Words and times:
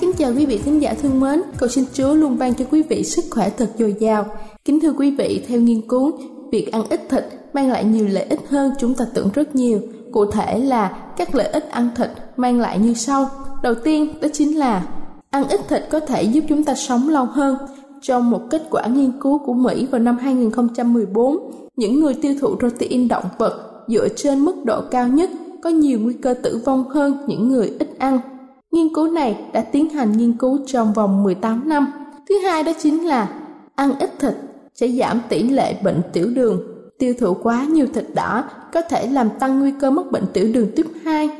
Kính 0.00 0.12
chào 0.18 0.32
quý 0.36 0.46
vị 0.46 0.58
khán 0.58 0.78
giả 0.78 0.94
thân 1.02 1.20
mến, 1.20 1.42
cầu 1.58 1.68
xin 1.68 1.84
Chúa 1.92 2.14
luôn 2.14 2.38
ban 2.38 2.54
cho 2.54 2.64
quý 2.70 2.82
vị 2.82 3.04
sức 3.04 3.24
khỏe 3.30 3.50
thật 3.50 3.70
dồi 3.78 3.94
dào. 4.00 4.26
Kính 4.64 4.80
thưa 4.80 4.92
quý 4.92 5.10
vị, 5.18 5.44
theo 5.48 5.60
nghiên 5.60 5.88
cứu, 5.88 6.12
việc 6.52 6.72
ăn 6.72 6.82
ít 6.90 7.00
thịt 7.08 7.24
mang 7.52 7.70
lại 7.70 7.84
nhiều 7.84 8.06
lợi 8.08 8.24
ích 8.24 8.40
hơn 8.48 8.72
chúng 8.78 8.94
ta 8.94 9.04
tưởng 9.14 9.28
rất 9.34 9.54
nhiều. 9.54 9.80
Cụ 10.12 10.26
thể 10.26 10.58
là 10.58 10.88
các 11.16 11.34
lợi 11.34 11.46
ích 11.46 11.70
ăn 11.70 11.88
thịt 11.96 12.10
mang 12.36 12.60
lại 12.60 12.78
như 12.78 12.94
sau. 12.94 13.30
Đầu 13.62 13.74
tiên 13.74 14.08
đó 14.20 14.28
chính 14.32 14.58
là 14.58 14.86
ăn 15.30 15.48
ít 15.48 15.60
thịt 15.68 15.82
có 15.90 16.00
thể 16.00 16.22
giúp 16.22 16.44
chúng 16.48 16.64
ta 16.64 16.74
sống 16.74 17.08
lâu 17.08 17.24
hơn. 17.24 17.56
Trong 18.02 18.30
một 18.30 18.40
kết 18.50 18.62
quả 18.70 18.86
nghiên 18.86 19.12
cứu 19.20 19.38
của 19.38 19.54
Mỹ 19.54 19.86
vào 19.90 20.00
năm 20.00 20.18
2014, 20.18 21.36
những 21.76 22.00
người 22.00 22.14
tiêu 22.14 22.34
thụ 22.40 22.56
protein 22.58 23.08
động 23.08 23.24
vật 23.38 23.84
dựa 23.88 24.08
trên 24.16 24.38
mức 24.38 24.54
độ 24.64 24.82
cao 24.90 25.08
nhất 25.08 25.30
có 25.62 25.70
nhiều 25.70 25.98
nguy 26.02 26.14
cơ 26.14 26.34
tử 26.34 26.60
vong 26.64 26.88
hơn 26.88 27.16
những 27.26 27.48
người 27.48 27.72
ít 27.78 27.88
ăn 27.98 28.20
Nghiên 28.70 28.94
cứu 28.94 29.10
này 29.10 29.36
đã 29.52 29.60
tiến 29.60 29.90
hành 29.90 30.12
nghiên 30.12 30.32
cứu 30.32 30.58
trong 30.66 30.92
vòng 30.92 31.22
18 31.22 31.68
năm. 31.68 31.92
Thứ 32.28 32.38
hai 32.38 32.62
đó 32.62 32.72
chính 32.78 33.06
là 33.06 33.28
ăn 33.74 33.98
ít 33.98 34.10
thịt 34.18 34.34
sẽ 34.74 34.88
giảm 34.88 35.20
tỷ 35.28 35.42
lệ 35.42 35.74
bệnh 35.82 36.02
tiểu 36.12 36.30
đường. 36.34 36.60
Tiêu 36.98 37.14
thụ 37.20 37.34
quá 37.34 37.64
nhiều 37.64 37.86
thịt 37.94 38.04
đỏ 38.14 38.44
có 38.72 38.82
thể 38.82 39.06
làm 39.06 39.28
tăng 39.40 39.60
nguy 39.60 39.72
cơ 39.80 39.90
mắc 39.90 40.06
bệnh 40.10 40.24
tiểu 40.32 40.52
đường 40.52 40.68
tuyếp 40.76 40.86
2. 41.04 41.30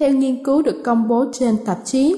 Theo 0.00 0.10
nghiên 0.10 0.44
cứu 0.44 0.62
được 0.62 0.82
công 0.84 1.08
bố 1.08 1.24
trên 1.32 1.56
tạp 1.66 1.78
chí 1.84 2.16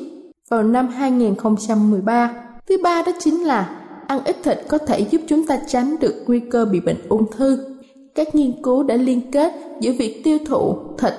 vào 0.50 0.62
năm 0.62 0.88
2013. 0.88 2.34
Thứ 2.68 2.76
ba 2.82 3.02
đó 3.06 3.12
chính 3.18 3.44
là 3.44 3.78
ăn 4.06 4.24
ít 4.24 4.36
thịt 4.42 4.58
có 4.68 4.78
thể 4.78 5.00
giúp 5.00 5.20
chúng 5.26 5.46
ta 5.46 5.58
tránh 5.66 5.96
được 6.00 6.24
nguy 6.26 6.40
cơ 6.40 6.64
bị 6.64 6.80
bệnh 6.80 7.08
ung 7.08 7.30
thư. 7.30 7.58
Các 8.14 8.34
nghiên 8.34 8.62
cứu 8.62 8.82
đã 8.82 8.96
liên 8.96 9.30
kết 9.30 9.52
giữa 9.80 9.92
việc 9.98 10.20
tiêu 10.24 10.38
thụ 10.46 10.76
thịt 10.98 11.12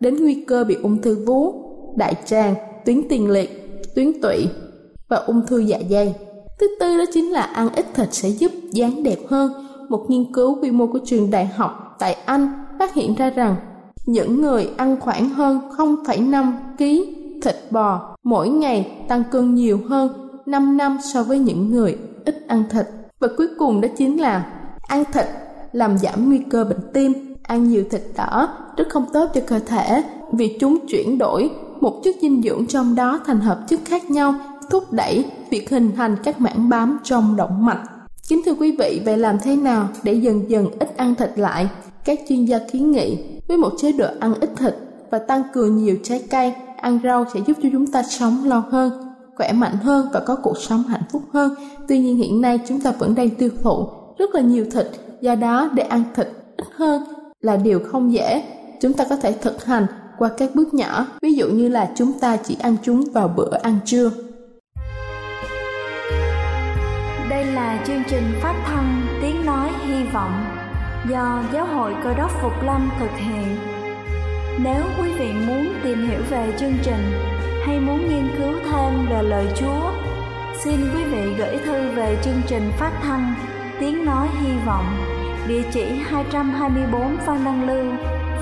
đến 0.00 0.16
nguy 0.22 0.34
cơ 0.34 0.64
bị 0.64 0.76
ung 0.82 1.02
thư 1.02 1.24
vú, 1.26 1.54
đại 1.96 2.14
tràng 2.26 2.54
tuyến 2.84 3.08
tiền 3.08 3.30
liệt, 3.30 3.84
tuyến 3.94 4.20
tụy 4.22 4.48
và 5.08 5.16
ung 5.16 5.46
thư 5.46 5.58
dạ 5.58 5.78
dày. 5.90 6.14
Thứ 6.60 6.76
tư 6.80 6.98
đó 6.98 7.04
chính 7.12 7.32
là 7.32 7.42
ăn 7.42 7.68
ít 7.76 7.86
thịt 7.94 8.08
sẽ 8.14 8.28
giúp 8.28 8.52
dáng 8.72 9.02
đẹp 9.02 9.18
hơn. 9.28 9.52
Một 9.88 10.04
nghiên 10.08 10.32
cứu 10.32 10.58
quy 10.62 10.70
mô 10.70 10.86
của 10.86 10.98
trường 11.04 11.30
đại 11.30 11.46
học 11.46 11.96
tại 11.98 12.16
Anh 12.24 12.52
phát 12.78 12.94
hiện 12.94 13.14
ra 13.14 13.30
rằng 13.30 13.56
những 14.06 14.42
người 14.42 14.70
ăn 14.76 15.00
khoảng 15.00 15.28
hơn 15.28 15.60
0,5 15.76 16.52
kg 16.78 16.84
thịt 17.42 17.56
bò 17.70 18.16
mỗi 18.22 18.48
ngày 18.48 19.04
tăng 19.08 19.22
cân 19.30 19.54
nhiều 19.54 19.80
hơn 19.88 20.30
5 20.46 20.76
năm 20.76 20.98
so 21.12 21.22
với 21.22 21.38
những 21.38 21.70
người 21.70 21.98
ít 22.24 22.44
ăn 22.48 22.64
thịt. 22.70 22.86
Và 23.20 23.28
cuối 23.36 23.48
cùng 23.58 23.80
đó 23.80 23.88
chính 23.96 24.20
là 24.20 24.52
ăn 24.88 25.04
thịt 25.12 25.26
làm 25.72 25.98
giảm 25.98 26.28
nguy 26.28 26.38
cơ 26.50 26.64
bệnh 26.64 26.90
tim. 26.92 27.12
Ăn 27.42 27.68
nhiều 27.68 27.84
thịt 27.90 28.02
đỏ 28.16 28.48
rất 28.76 28.88
không 28.88 29.06
tốt 29.12 29.30
cho 29.34 29.40
cơ 29.46 29.58
thể 29.58 30.02
vì 30.32 30.56
chúng 30.60 30.86
chuyển 30.88 31.18
đổi 31.18 31.50
một 31.82 32.00
chất 32.04 32.16
dinh 32.22 32.42
dưỡng 32.42 32.66
trong 32.66 32.94
đó 32.94 33.20
thành 33.26 33.40
hợp 33.40 33.64
chất 33.68 33.80
khác 33.84 34.10
nhau 34.10 34.34
thúc 34.70 34.92
đẩy 34.92 35.24
việc 35.50 35.70
hình 35.70 35.92
thành 35.96 36.16
các 36.24 36.40
mảng 36.40 36.68
bám 36.68 36.98
trong 37.04 37.36
động 37.36 37.66
mạch. 37.66 37.82
Kính 38.28 38.40
thưa 38.46 38.54
quý 38.54 38.76
vị, 38.78 39.02
vậy 39.04 39.18
làm 39.18 39.38
thế 39.42 39.56
nào 39.56 39.88
để 40.02 40.12
dần 40.12 40.50
dần 40.50 40.66
ít 40.78 40.96
ăn 40.96 41.14
thịt 41.14 41.30
lại? 41.36 41.68
Các 42.04 42.20
chuyên 42.28 42.44
gia 42.44 42.58
kiến 42.58 42.92
nghị 42.92 43.18
với 43.48 43.56
một 43.56 43.72
chế 43.78 43.92
độ 43.92 44.06
ăn 44.20 44.34
ít 44.40 44.50
thịt 44.56 44.74
và 45.10 45.18
tăng 45.18 45.42
cường 45.52 45.76
nhiều 45.76 45.96
trái 46.02 46.22
cây, 46.30 46.52
ăn 46.76 46.98
rau 47.04 47.24
sẽ 47.34 47.40
giúp 47.46 47.56
cho 47.62 47.68
chúng 47.72 47.86
ta 47.86 48.02
sống 48.02 48.44
lâu 48.44 48.60
hơn, 48.70 48.92
khỏe 49.36 49.52
mạnh 49.52 49.76
hơn 49.82 50.08
và 50.12 50.20
có 50.20 50.36
cuộc 50.36 50.58
sống 50.58 50.82
hạnh 50.82 51.04
phúc 51.12 51.22
hơn. 51.32 51.54
Tuy 51.88 51.98
nhiên 51.98 52.16
hiện 52.16 52.40
nay 52.40 52.60
chúng 52.68 52.80
ta 52.80 52.90
vẫn 52.90 53.14
đang 53.14 53.30
tiêu 53.30 53.50
thụ 53.62 53.86
rất 54.18 54.34
là 54.34 54.40
nhiều 54.40 54.64
thịt, 54.72 54.86
do 55.20 55.34
đó 55.34 55.70
để 55.74 55.82
ăn 55.82 56.02
thịt 56.14 56.28
ít 56.56 56.66
hơn 56.74 57.02
là 57.40 57.56
điều 57.56 57.80
không 57.92 58.12
dễ. 58.12 58.44
Chúng 58.80 58.92
ta 58.92 59.04
có 59.10 59.16
thể 59.16 59.32
thực 59.32 59.64
hành 59.64 59.86
qua 60.22 60.30
các 60.38 60.50
bước 60.54 60.74
nhỏ, 60.74 61.06
ví 61.22 61.32
dụ 61.32 61.48
như 61.48 61.68
là 61.68 61.90
chúng 61.96 62.12
ta 62.20 62.36
chỉ 62.36 62.56
ăn 62.60 62.76
chúng 62.82 63.04
vào 63.12 63.28
bữa 63.28 63.56
ăn 63.62 63.78
trưa. 63.84 64.10
Đây 67.30 67.44
là 67.44 67.84
chương 67.86 68.02
trình 68.08 68.24
phát 68.42 68.62
thanh 68.66 69.06
Tiếng 69.22 69.46
Nói 69.46 69.70
Hy 69.86 70.04
Vọng 70.04 70.44
do 71.10 71.44
Giáo 71.52 71.66
hội 71.66 71.94
Cơ 72.04 72.14
đốc 72.14 72.30
Phục 72.42 72.52
Lâm 72.64 72.90
thực 73.00 73.10
hiện. 73.16 73.56
Nếu 74.64 74.82
quý 74.98 75.12
vị 75.18 75.32
muốn 75.46 75.74
tìm 75.84 76.08
hiểu 76.08 76.20
về 76.30 76.54
chương 76.60 76.74
trình 76.82 77.12
hay 77.66 77.80
muốn 77.80 78.08
nghiên 78.08 78.28
cứu 78.38 78.52
thêm 78.64 79.06
về 79.10 79.22
lời 79.22 79.46
Chúa, 79.56 79.92
xin 80.64 80.80
quý 80.94 81.04
vị 81.04 81.34
gửi 81.38 81.58
thư 81.64 81.90
về 81.90 82.18
chương 82.24 82.42
trình 82.46 82.70
phát 82.78 82.92
thanh 83.02 83.34
Tiếng 83.80 84.04
Nói 84.04 84.28
Hy 84.40 84.52
Vọng, 84.66 84.86
địa 85.48 85.62
chỉ 85.72 85.84
224 85.84 87.16
Phan 87.26 87.44
Đăng 87.44 87.66
Lưu, 87.68 88.12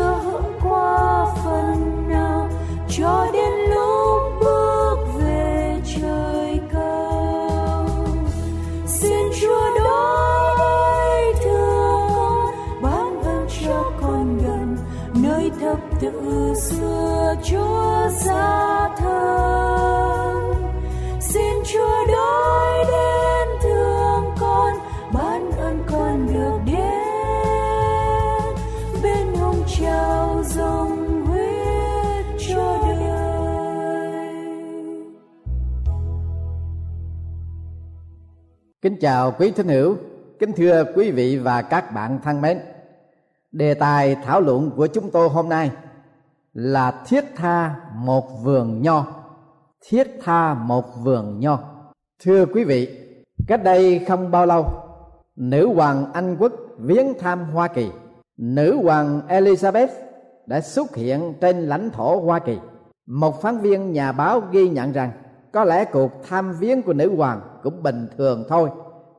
Chưa 0.00 0.20
hững 0.24 0.52
qua 0.62 1.26
phần 1.44 2.08
nào, 2.08 2.48
cho 2.88 3.26
đến 3.32 3.52
lúc 3.70 4.22
bước 4.40 4.96
về 5.18 5.80
trời 5.96 6.60
cao. 6.72 7.86
Xin 8.86 9.30
chúa 9.40 9.70
đối 9.78 11.34
thương 11.44 12.12
con 12.14 12.52
ban 12.82 13.22
ơn 13.22 13.46
cho 13.66 13.92
con 14.00 14.38
gần 14.38 14.76
nơi 15.14 15.50
thập 15.60 15.78
tự 16.00 16.54
xưa 16.54 17.34
chúa 17.44 18.08
xa 18.16 18.69
Kính 38.90 38.98
chào 39.00 39.34
quý 39.38 39.50
thính 39.50 39.68
hữu, 39.68 39.96
kính 40.38 40.52
thưa 40.52 40.84
quý 40.94 41.10
vị 41.10 41.36
và 41.36 41.62
các 41.62 41.94
bạn 41.94 42.18
thân 42.24 42.40
mến. 42.40 42.58
Đề 43.52 43.74
tài 43.74 44.14
thảo 44.14 44.40
luận 44.40 44.70
của 44.76 44.86
chúng 44.86 45.10
tôi 45.10 45.28
hôm 45.28 45.48
nay 45.48 45.70
là 46.54 47.02
thiết 47.06 47.24
tha 47.36 47.74
một 47.94 48.42
vườn 48.44 48.82
nho. 48.82 49.06
Thiết 49.88 50.08
tha 50.24 50.54
một 50.54 50.84
vườn 51.02 51.40
nho. 51.40 51.58
Thưa 52.24 52.46
quý 52.46 52.64
vị, 52.64 52.98
cách 53.46 53.64
đây 53.64 54.04
không 54.08 54.30
bao 54.30 54.46
lâu, 54.46 54.66
nữ 55.36 55.72
hoàng 55.74 56.12
Anh 56.12 56.36
quốc 56.38 56.52
viếng 56.78 57.18
thăm 57.18 57.44
Hoa 57.44 57.68
Kỳ. 57.68 57.90
Nữ 58.36 58.80
hoàng 58.82 59.20
Elizabeth 59.28 59.88
đã 60.46 60.60
xuất 60.60 60.96
hiện 60.96 61.34
trên 61.40 61.66
lãnh 61.66 61.90
thổ 61.90 62.20
Hoa 62.20 62.38
Kỳ. 62.38 62.58
Một 63.06 63.42
phóng 63.42 63.60
viên 63.60 63.92
nhà 63.92 64.12
báo 64.12 64.40
ghi 64.52 64.68
nhận 64.68 64.92
rằng 64.92 65.10
có 65.52 65.64
lẽ 65.64 65.84
cuộc 65.84 66.12
tham 66.28 66.52
viếng 66.58 66.82
của 66.82 66.92
nữ 66.92 67.16
hoàng 67.16 67.40
cũng 67.62 67.82
bình 67.82 68.06
thường 68.16 68.44
thôi. 68.48 68.70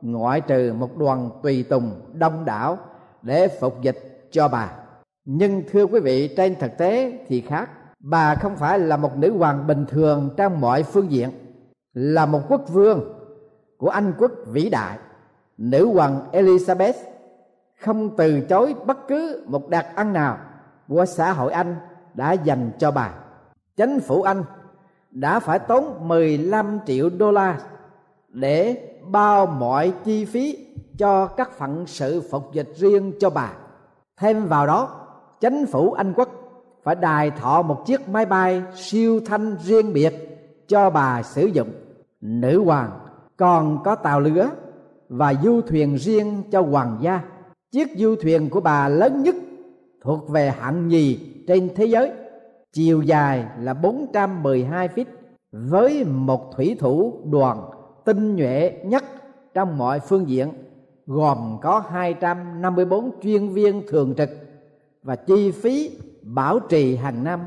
Ngoại 0.02 0.42
trừ 0.42 0.74
một 0.78 0.98
đoàn 0.98 1.30
tùy 1.44 1.64
tùng 1.64 1.92
đông 2.14 2.46
đảo 2.46 2.78
để 3.22 3.48
phục 3.48 3.82
dịch 3.82 4.28
cho 4.32 4.48
bà. 4.48 4.72
Nhưng 5.26 5.64
thưa 5.72 5.86
quý 5.86 6.00
vị, 6.00 6.34
trên 6.38 6.56
thực 6.56 6.78
tế 6.78 7.20
thì 7.28 7.42
khác. 7.42 7.70
Bà 8.00 8.36
không 8.36 8.56
phải 8.56 8.80
là 8.80 8.98
một 8.98 9.18
nữ 9.18 9.38
hoàng 9.38 9.68
bình 9.68 9.86
thường 9.90 10.30
trong 10.38 10.62
mọi 10.62 10.84
phương 10.84 11.12
diện. 11.12 11.30
Là 11.94 12.26
một 12.26 12.42
quốc 12.50 12.62
vương 12.70 13.14
của 13.78 13.90
anh 13.90 14.14
quốc 14.18 14.32
vĩ 14.48 14.70
đại. 14.70 14.98
Nữ 15.58 15.86
hoàng 15.86 16.30
elizabeth 16.32 16.94
không 17.82 18.16
từ 18.18 18.42
chối 18.42 18.76
bất 18.86 19.08
cứ 19.08 19.44
một 19.48 19.70
đặc 19.70 19.88
ân 19.96 20.14
nào 20.14 20.38
của 20.88 21.06
xã 21.06 21.34
hội 21.34 21.52
anh 21.52 21.76
đã 22.14 22.32
dành 22.32 22.72
cho 22.78 22.92
bà. 22.92 23.14
Chính 23.76 24.00
phủ 24.00 24.22
anh 24.22 24.44
đã 25.12 25.40
phải 25.40 25.60
tốn 25.60 26.08
15 26.08 26.80
triệu 26.86 27.10
đô 27.10 27.32
la 27.32 27.60
để 28.30 28.88
bao 29.08 29.46
mọi 29.46 29.94
chi 30.04 30.26
phí 30.26 30.68
cho 30.98 31.28
các 31.28 31.58
phận 31.58 31.84
sự 31.88 32.22
phục 32.32 32.54
dịch 32.54 32.70
riêng 32.76 33.14
cho 33.20 33.30
bà. 33.30 33.54
Thêm 34.18 34.46
vào 34.48 34.68
đó, 34.68 35.08
chính 35.40 35.66
phủ 35.66 35.92
Anh 35.92 36.14
quốc 36.16 36.30
phải 36.84 36.96
đài 36.96 37.32
thọ 37.32 37.62
một 37.62 37.86
chiếc 37.86 38.10
máy 38.10 38.26
bay 38.26 38.62
siêu 38.76 39.20
thanh 39.26 39.56
riêng 39.64 39.94
biệt 39.94 40.14
cho 40.68 40.90
bà 40.90 41.24
sử 41.24 41.46
dụng. 41.46 41.70
Nữ 42.22 42.64
hoàng 42.64 42.92
còn 43.38 43.84
có 43.84 43.96
tàu 43.96 44.20
lửa 44.20 44.50
và 45.10 45.34
du 45.44 45.62
thuyền 45.62 45.96
riêng 45.96 46.44
cho 46.52 46.62
hoàng 46.62 46.98
gia. 47.02 47.22
Chiếc 47.72 47.88
du 47.96 48.16
thuyền 48.22 48.50
của 48.50 48.60
bà 48.60 48.88
lớn 48.88 49.24
nhất 49.24 49.36
thuộc 50.04 50.30
về 50.30 50.50
hạng 50.50 50.88
nhì 50.88 51.20
trên 51.48 51.70
thế 51.76 51.86
giới 51.86 52.12
chiều 52.74 53.02
dài 53.02 53.46
là 53.60 53.74
412 53.74 54.88
feet 54.88 55.06
với 55.52 56.04
một 56.04 56.56
thủy 56.56 56.78
thủ 56.80 57.22
đoàn 57.26 57.70
tinh 58.06 58.36
nhuệ 58.36 58.82
nhất 58.86 59.04
trong 59.54 59.78
mọi 59.78 60.00
phương 60.00 60.30
diện, 60.30 60.50
gồm 61.06 61.58
có 61.62 61.80
254 61.80 63.12
chuyên 63.22 63.50
viên 63.50 63.84
thường 63.88 64.14
trực 64.18 64.30
và 65.04 65.16
chi 65.16 65.52
phí 65.52 66.00
bảo 66.22 66.60
trì 66.60 66.96
hàng 66.96 67.24
năm 67.24 67.40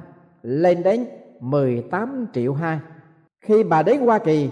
lên 0.43 0.83
đến 0.83 1.07
18 1.41 2.27
triệu 2.33 2.55
hai. 2.55 2.79
Khi 3.41 3.65
bà 3.65 3.83
đến 3.83 4.01
Hoa 4.01 4.19
Kỳ, 4.19 4.51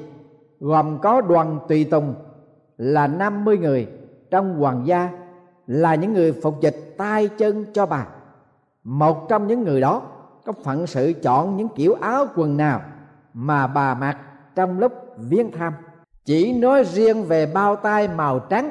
gồm 0.60 0.98
có 1.02 1.20
đoàn 1.20 1.58
tùy 1.68 1.84
tùng 1.84 2.14
là 2.78 3.06
50 3.06 3.58
người, 3.58 3.88
trong 4.30 4.58
hoàng 4.58 4.86
gia 4.86 5.10
là 5.66 5.94
những 5.94 6.12
người 6.12 6.32
phục 6.32 6.60
dịch 6.60 6.94
tay 6.98 7.28
chân 7.28 7.64
cho 7.72 7.86
bà. 7.86 8.06
Một 8.84 9.28
trong 9.28 9.46
những 9.46 9.62
người 9.62 9.80
đó 9.80 10.02
có 10.44 10.52
phận 10.52 10.86
sự 10.86 11.12
chọn 11.22 11.56
những 11.56 11.68
kiểu 11.68 11.94
áo 12.00 12.26
quần 12.34 12.56
nào 12.56 12.80
mà 13.34 13.66
bà 13.66 13.94
mặc 13.94 14.18
trong 14.54 14.78
lúc 14.78 14.92
viếng 15.16 15.50
thăm. 15.52 15.72
Chỉ 16.24 16.52
nói 16.52 16.84
riêng 16.84 17.24
về 17.24 17.46
bao 17.46 17.76
tay 17.76 18.08
màu 18.08 18.38
trắng 18.38 18.70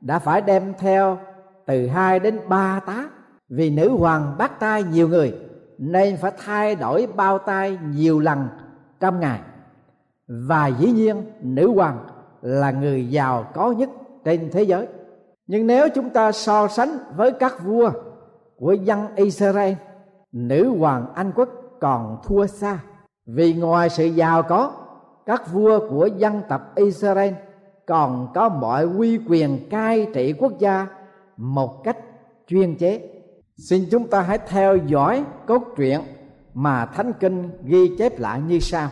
đã 0.00 0.18
phải 0.18 0.40
đem 0.40 0.74
theo 0.78 1.18
từ 1.66 1.86
hai 1.86 2.20
đến 2.20 2.40
ba 2.48 2.80
tá. 2.86 3.08
Vì 3.48 3.70
nữ 3.70 3.90
hoàng 3.90 4.34
bắt 4.38 4.60
tay 4.60 4.82
nhiều 4.82 5.08
người, 5.08 5.34
nên 5.78 6.16
phải 6.16 6.32
thay 6.44 6.74
đổi 6.74 7.08
bao 7.16 7.38
tay 7.38 7.78
nhiều 7.94 8.20
lần 8.20 8.48
trong 9.00 9.20
ngày. 9.20 9.40
Và 10.26 10.66
dĩ 10.66 10.92
nhiên, 10.92 11.24
nữ 11.40 11.72
hoàng 11.74 11.98
là 12.42 12.70
người 12.70 13.10
giàu 13.10 13.46
có 13.54 13.72
nhất 13.72 13.90
trên 14.24 14.50
thế 14.52 14.62
giới. 14.62 14.86
Nhưng 15.46 15.66
nếu 15.66 15.88
chúng 15.88 16.10
ta 16.10 16.32
so 16.32 16.68
sánh 16.68 16.98
với 17.16 17.32
các 17.32 17.64
vua 17.64 17.90
của 18.56 18.72
dân 18.72 19.06
Israel 19.16 19.74
nữ 20.32 20.76
hoàng 20.78 21.06
Anh 21.14 21.32
quốc 21.34 21.48
còn 21.80 22.18
thua 22.24 22.46
xa 22.46 22.78
vì 23.26 23.54
ngoài 23.54 23.90
sự 23.90 24.06
giàu 24.06 24.42
có 24.42 24.72
các 25.26 25.52
vua 25.52 25.88
của 25.90 26.06
dân 26.06 26.42
tộc 26.48 26.74
Israel 26.74 27.32
còn 27.86 28.28
có 28.34 28.48
mọi 28.48 28.84
uy 28.84 29.18
quyền 29.28 29.68
cai 29.70 30.06
trị 30.14 30.32
quốc 30.32 30.58
gia 30.58 30.86
một 31.36 31.84
cách 31.84 31.96
chuyên 32.46 32.76
chế. 32.76 33.08
Xin 33.56 33.84
chúng 33.90 34.08
ta 34.08 34.20
hãy 34.20 34.38
theo 34.48 34.76
dõi 34.76 35.24
cốt 35.46 35.62
truyện 35.76 36.00
mà 36.54 36.86
Thánh 36.86 37.12
Kinh 37.20 37.50
ghi 37.64 37.90
chép 37.98 38.18
lại 38.18 38.40
như 38.40 38.58
sau. 38.58 38.88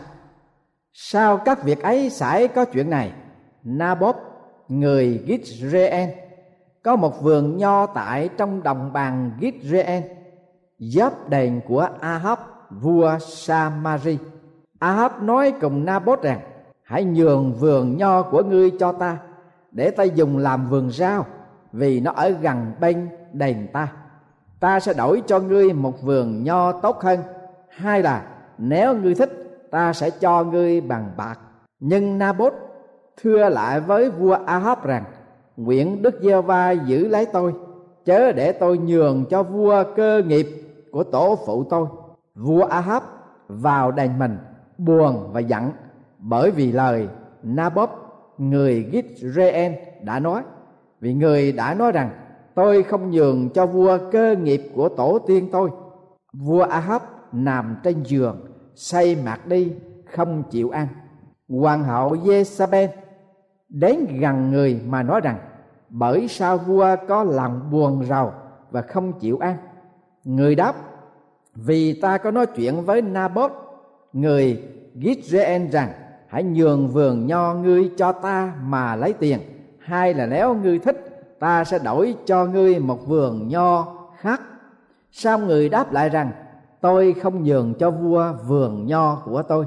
Sau 0.93 1.37
các 1.37 1.63
việc 1.63 1.81
ấy 1.81 2.09
xảy 2.09 2.47
có 2.47 2.65
chuyện 2.65 2.89
này, 2.89 3.11
Naboth 3.63 4.17
người 4.67 5.23
Gitrean 5.27 6.09
có 6.83 6.95
một 6.95 7.21
vườn 7.21 7.57
nho 7.57 7.85
tại 7.85 8.29
trong 8.37 8.63
đồng 8.63 8.93
bằng 8.93 9.31
Gitrean 9.41 10.01
giáp 10.81 11.29
đèn 11.29 11.61
của 11.67 11.87
Ahab, 11.99 12.39
vua 12.69 13.17
Samari. 13.19 14.17
Ahab 14.79 15.11
nói 15.21 15.53
cùng 15.61 15.85
Naboth 15.85 16.21
rằng, 16.21 16.39
hãy 16.83 17.03
nhường 17.03 17.53
vườn 17.53 17.97
nho 17.97 18.21
của 18.21 18.43
ngươi 18.43 18.71
cho 18.79 18.91
ta, 18.91 19.17
để 19.71 19.91
ta 19.91 20.03
dùng 20.03 20.37
làm 20.37 20.69
vườn 20.69 20.89
rau, 20.91 21.25
vì 21.71 21.99
nó 21.99 22.11
ở 22.11 22.29
gần 22.29 22.71
bên 22.79 23.09
đền 23.33 23.67
ta. 23.73 23.87
Ta 24.59 24.79
sẽ 24.79 24.93
đổi 24.93 25.21
cho 25.27 25.39
ngươi 25.39 25.73
một 25.73 26.01
vườn 26.01 26.43
nho 26.43 26.71
tốt 26.71 27.01
hơn. 27.01 27.19
Hai 27.69 28.01
là, 28.01 28.25
nếu 28.57 28.95
ngươi 28.95 29.15
thích, 29.15 29.63
ta 29.71 29.93
sẽ 29.93 30.09
cho 30.09 30.43
ngươi 30.43 30.81
bằng 30.81 31.11
bạc. 31.17 31.39
Nhưng 31.79 32.17
Naboth 32.17 32.55
thưa 33.21 33.49
lại 33.49 33.79
với 33.79 34.09
vua 34.09 34.37
Ahab 34.45 34.83
rằng, 34.83 35.03
nguyện 35.57 36.01
Đức 36.01 36.19
giê 36.21 36.41
va 36.41 36.71
giữ 36.71 37.07
lấy 37.07 37.25
tôi, 37.25 37.53
chớ 38.05 38.31
để 38.31 38.51
tôi 38.51 38.77
nhường 38.77 39.25
cho 39.29 39.43
vua 39.43 39.83
cơ 39.95 40.21
nghiệp 40.27 40.61
của 40.91 41.03
tổ 41.03 41.37
phụ 41.45 41.63
tôi. 41.63 41.87
Vua 42.35 42.63
Ahab 42.63 43.03
vào 43.47 43.91
đền 43.91 44.19
mình, 44.19 44.37
buồn 44.77 45.29
và 45.33 45.39
giận, 45.39 45.71
bởi 46.19 46.51
vì 46.51 46.71
lời 46.71 47.07
Naboth 47.43 47.91
người 48.37 48.89
Gitrean 48.91 49.73
đã 50.03 50.19
nói. 50.19 50.43
Vì 50.99 51.13
người 51.13 51.51
đã 51.51 51.73
nói 51.73 51.91
rằng, 51.91 52.09
tôi 52.55 52.83
không 52.83 53.11
nhường 53.11 53.49
cho 53.49 53.65
vua 53.65 53.97
cơ 54.11 54.35
nghiệp 54.35 54.61
của 54.75 54.89
tổ 54.89 55.19
tiên 55.27 55.49
tôi. 55.51 55.69
Vua 56.33 56.63
Ahab 56.63 57.01
nằm 57.31 57.75
trên 57.83 58.03
giường, 58.03 58.41
say 58.75 59.17
mạc 59.25 59.47
đi, 59.47 59.73
không 60.11 60.43
chịu 60.49 60.69
ăn. 60.69 60.87
Hoàng 61.49 61.83
hậu 61.83 62.15
Jezabel 62.15 62.87
đến 63.69 64.07
gần 64.19 64.51
người 64.51 64.81
mà 64.87 65.03
nói 65.03 65.21
rằng, 65.21 65.37
bởi 65.89 66.27
sao 66.27 66.57
vua 66.57 66.95
có 67.07 67.23
lòng 67.23 67.69
buồn 67.71 68.05
rầu 68.05 68.31
và 68.71 68.81
không 68.81 69.19
chịu 69.19 69.37
ăn? 69.37 69.57
Người 70.23 70.55
đáp, 70.55 70.75
vì 71.55 72.01
ta 72.01 72.17
có 72.17 72.31
nói 72.31 72.45
chuyện 72.45 72.85
với 72.85 73.01
Naboth 73.01 73.53
người 74.13 74.63
Gitrean 74.95 75.69
rằng, 75.69 75.89
hãy 76.27 76.43
nhường 76.43 76.87
vườn 76.87 77.27
nho 77.27 77.53
ngươi 77.53 77.91
cho 77.97 78.11
ta 78.11 78.53
mà 78.63 78.95
lấy 78.95 79.13
tiền. 79.13 79.39
Hay 79.79 80.13
là 80.13 80.25
nếu 80.25 80.53
ngươi 80.53 80.79
thích, 80.79 81.25
ta 81.39 81.63
sẽ 81.63 81.79
đổi 81.79 82.15
cho 82.25 82.45
ngươi 82.45 82.79
một 82.79 83.07
vườn 83.07 83.47
nho 83.47 83.87
khác. 84.17 84.41
Sao 85.11 85.39
người 85.39 85.69
đáp 85.69 85.93
lại 85.93 86.09
rằng, 86.09 86.31
tôi 86.81 87.15
không 87.21 87.43
nhường 87.43 87.73
cho 87.73 87.91
vua 87.91 88.33
vườn 88.47 88.85
nho 88.85 89.15
của 89.25 89.43
tôi. 89.43 89.65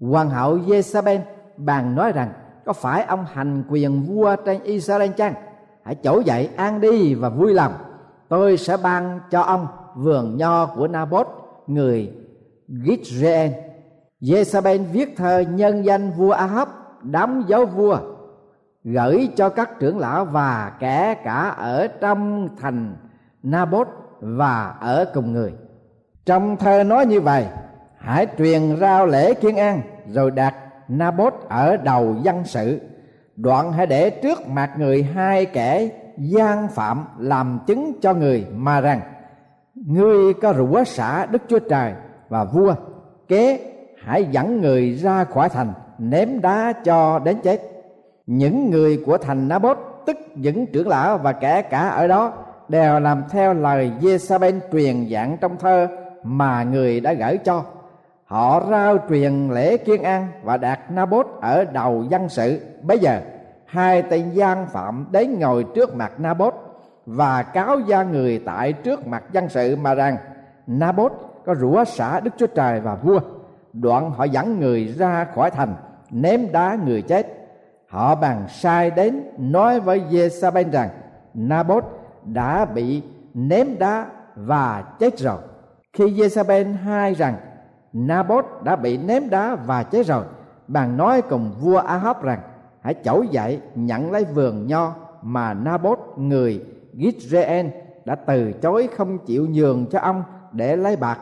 Hoàng 0.00 0.30
hậu 0.30 0.58
Jezabel 0.58 1.20
bàn 1.56 1.94
nói 1.94 2.12
rằng, 2.12 2.32
có 2.64 2.72
phải 2.72 3.04
ông 3.04 3.24
hành 3.32 3.64
quyền 3.68 4.02
vua 4.02 4.36
trên 4.36 4.62
Israel 4.62 5.10
chăng? 5.16 5.34
Hãy 5.82 5.96
trỗi 6.02 6.24
dậy 6.24 6.48
an 6.56 6.80
đi 6.80 7.14
và 7.14 7.28
vui 7.28 7.54
lòng 7.54 7.72
tôi 8.30 8.56
sẽ 8.56 8.76
ban 8.82 9.20
cho 9.30 9.40
ông 9.40 9.66
vườn 9.94 10.36
nho 10.36 10.66
của 10.66 10.88
Nabot, 10.88 11.26
người 11.66 12.12
Gitrean 12.68 13.50
Jezabel 14.20 14.84
viết 14.92 15.16
thơ 15.16 15.38
nhân 15.40 15.84
danh 15.84 16.10
vua 16.10 16.30
Ahab, 16.30 16.68
đám 17.02 17.44
dấu 17.46 17.66
vua, 17.66 17.98
gửi 18.84 19.28
cho 19.36 19.48
các 19.48 19.70
trưởng 19.80 19.98
lão 19.98 20.24
và 20.24 20.72
kẻ 20.80 21.14
cả 21.24 21.48
ở 21.48 21.88
trong 22.00 22.48
thành 22.60 22.96
Nabot 23.42 23.88
và 24.20 24.74
ở 24.80 25.04
cùng 25.14 25.32
người. 25.32 25.52
Trong 26.26 26.56
thơ 26.56 26.84
nói 26.84 27.06
như 27.06 27.20
vậy, 27.20 27.46
hãy 27.98 28.26
truyền 28.38 28.76
rao 28.80 29.06
lễ 29.06 29.34
kiên 29.34 29.56
an 29.56 29.82
rồi 30.06 30.30
đặt 30.30 30.54
Nabot 30.88 31.34
ở 31.48 31.76
đầu 31.76 32.16
dân 32.22 32.44
sự 32.44 32.80
đoạn 33.36 33.72
hãy 33.72 33.86
để 33.86 34.10
trước 34.10 34.48
mặt 34.48 34.70
người 34.78 35.02
hai 35.02 35.46
kẻ 35.46 35.88
gian 36.20 36.68
phạm 36.68 37.04
làm 37.18 37.58
chứng 37.66 37.92
cho 38.00 38.14
người 38.14 38.46
mà 38.54 38.80
rằng, 38.80 39.00
ngươi 39.74 40.34
có 40.34 40.52
rủa 40.52 40.84
xả 40.84 41.26
đức 41.26 41.42
chúa 41.48 41.58
trời 41.58 41.92
và 42.28 42.44
vua, 42.44 42.74
kế 43.28 43.60
hãy 44.02 44.24
dẫn 44.30 44.60
người 44.60 44.92
ra 44.92 45.24
khỏi 45.24 45.48
thành 45.48 45.72
ném 45.98 46.40
đá 46.40 46.72
cho 46.84 47.18
đến 47.18 47.36
chết. 47.42 47.60
Những 48.26 48.70
người 48.70 49.02
của 49.06 49.18
thành 49.18 49.48
Nabot, 49.48 49.78
tức 50.06 50.16
những 50.34 50.66
trưởng 50.66 50.88
lão 50.88 51.18
và 51.18 51.32
kẻ 51.32 51.62
cả 51.62 51.88
ở 51.88 52.06
đó, 52.06 52.32
đều 52.68 53.00
làm 53.00 53.24
theo 53.30 53.54
lời 53.54 53.90
Jezabel 54.00 54.60
truyền 54.72 55.08
dạng 55.10 55.36
trong 55.40 55.56
thơ 55.56 55.88
mà 56.24 56.62
người 56.62 57.00
đã 57.00 57.12
gửi 57.12 57.38
cho. 57.38 57.64
Họ 58.24 58.62
rao 58.70 58.98
truyền 59.08 59.48
lễ 59.48 59.76
kiên 59.76 60.02
an 60.02 60.28
và 60.42 60.56
đạt 60.56 60.78
Nabot 60.90 61.26
ở 61.40 61.64
đầu 61.64 62.04
dân 62.08 62.28
sự. 62.28 62.60
Bây 62.82 62.98
giờ 62.98 63.20
hai 63.70 64.02
tên 64.02 64.30
gian 64.30 64.66
phạm 64.66 65.06
đến 65.10 65.38
ngồi 65.40 65.64
trước 65.74 65.94
mặt 65.94 66.12
Nabot 66.20 66.54
và 67.06 67.42
cáo 67.42 67.78
gia 67.80 68.02
người 68.02 68.42
tại 68.46 68.72
trước 68.72 69.06
mặt 69.06 69.24
dân 69.32 69.48
sự 69.48 69.76
mà 69.76 69.94
rằng 69.94 70.16
Nabot 70.66 71.12
có 71.46 71.54
rủa 71.54 71.84
xả 71.84 72.20
Đức 72.20 72.30
Chúa 72.36 72.46
Trời 72.46 72.80
và 72.80 72.94
vua. 72.94 73.20
Đoạn 73.72 74.10
họ 74.10 74.24
dẫn 74.24 74.60
người 74.60 74.86
ra 74.86 75.26
khỏi 75.34 75.50
thành, 75.50 75.74
ném 76.10 76.52
đá 76.52 76.78
người 76.86 77.02
chết. 77.02 77.26
Họ 77.88 78.14
bàn 78.14 78.44
sai 78.48 78.90
đến 78.90 79.22
nói 79.38 79.80
với 79.80 80.02
Jezabel 80.10 80.70
rằng 80.70 80.88
Nabot 81.34 81.84
đã 82.24 82.64
bị 82.64 83.02
ném 83.34 83.78
đá 83.78 84.06
và 84.36 84.84
chết 84.98 85.18
rồi. 85.18 85.38
Khi 85.92 86.04
Jezabel 86.04 86.76
hai 86.76 87.14
rằng 87.14 87.34
Nabot 87.92 88.44
đã 88.62 88.76
bị 88.76 88.98
ném 88.98 89.30
đá 89.30 89.54
và 89.54 89.82
chết 89.82 90.06
rồi, 90.06 90.24
bàn 90.68 90.96
nói 90.96 91.22
cùng 91.22 91.52
vua 91.60 91.78
Ahab 91.78 92.22
rằng 92.22 92.40
hãy 92.80 92.94
chổi 93.04 93.28
dậy, 93.30 93.60
nhận 93.74 94.12
lấy 94.12 94.24
vườn 94.24 94.66
nho 94.66 94.94
mà 95.22 95.54
Nabot, 95.54 95.98
người 96.16 96.64
Gizreel, 96.94 97.68
đã 98.04 98.14
từ 98.14 98.52
chối 98.52 98.88
không 98.96 99.18
chịu 99.18 99.46
nhường 99.46 99.86
cho 99.86 99.98
ông 99.98 100.22
để 100.52 100.76
lấy 100.76 100.96
bạc. 100.96 101.18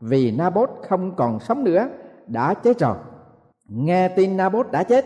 Vì 0.00 0.30
Nabot 0.30 0.70
không 0.88 1.16
còn 1.16 1.40
sống 1.40 1.64
nữa, 1.64 1.88
đã 2.26 2.54
chết 2.54 2.78
rồi. 2.78 2.96
Nghe 3.68 4.08
tin 4.08 4.36
Nabot 4.36 4.70
đã 4.72 4.82
chết, 4.82 5.04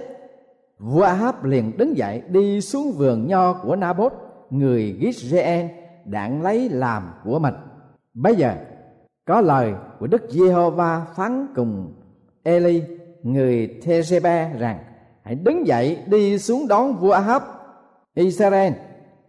vua 0.79 1.03
Ahab 1.03 1.45
liền 1.45 1.77
đứng 1.77 1.97
dậy 1.97 2.23
đi 2.29 2.61
xuống 2.61 2.93
vườn 2.93 3.27
nho 3.27 3.53
của 3.53 3.77
Nabot, 3.77 4.13
người 4.51 4.97
Gizreel 5.01 5.69
đặng 6.05 6.43
lấy 6.43 6.69
làm 6.69 7.03
của 7.25 7.39
mình. 7.39 7.55
Bây 8.15 8.35
giờ, 8.35 8.55
có 9.27 9.41
lời 9.41 9.75
của 10.01 10.07
Đức 10.07 10.23
Giê-hô-va 10.31 11.07
phán 11.17 11.47
cùng 11.55 11.93
Eli 12.43 12.83
người 13.23 13.81
Thezebe 13.83 14.59
rằng 14.59 14.79
hãy 15.25 15.35
đứng 15.35 15.67
dậy 15.67 15.99
đi 16.07 16.39
xuống 16.39 16.69
đón 16.69 16.95
vua 16.95 17.13
Ahab. 17.13 17.43
Israel, 18.15 18.73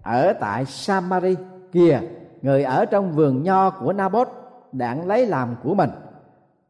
ở 0.03 0.33
tại 0.33 0.65
Samari 0.65 1.35
kia 1.71 1.99
người 2.41 2.63
ở 2.63 2.85
trong 2.85 3.11
vườn 3.11 3.43
nho 3.43 3.69
của 3.69 3.93
Nabot 3.93 4.27
đặng 4.71 5.07
lấy 5.07 5.25
làm 5.25 5.55
của 5.63 5.75
mình. 5.75 5.89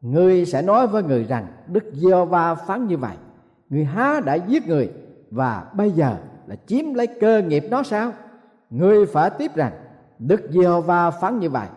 Ngươi 0.00 0.46
sẽ 0.46 0.62
nói 0.62 0.86
với 0.86 1.02
người 1.02 1.24
rằng, 1.24 1.46
Đức 1.66 1.84
Giê-hô-va 1.92 2.54
phán 2.54 2.86
như 2.86 2.96
vậy, 2.96 3.16
người 3.68 3.84
há 3.84 4.20
đã 4.24 4.34
giết 4.34 4.68
người 4.68 4.92
và 5.30 5.64
bây 5.72 5.90
giờ 5.90 6.16
là 6.46 6.56
chiếm 6.66 6.94
lấy 6.94 7.06
cơ 7.06 7.42
nghiệp 7.42 7.64
nó 7.70 7.82
sao? 7.82 8.12
Ngươi 8.70 9.06
phải 9.06 9.30
tiếp 9.30 9.54
rằng, 9.54 9.72
Đức 10.18 10.40
Giê-hô-va 10.50 11.10
phán 11.10 11.38
như 11.38 11.50
vậy, 11.50 11.68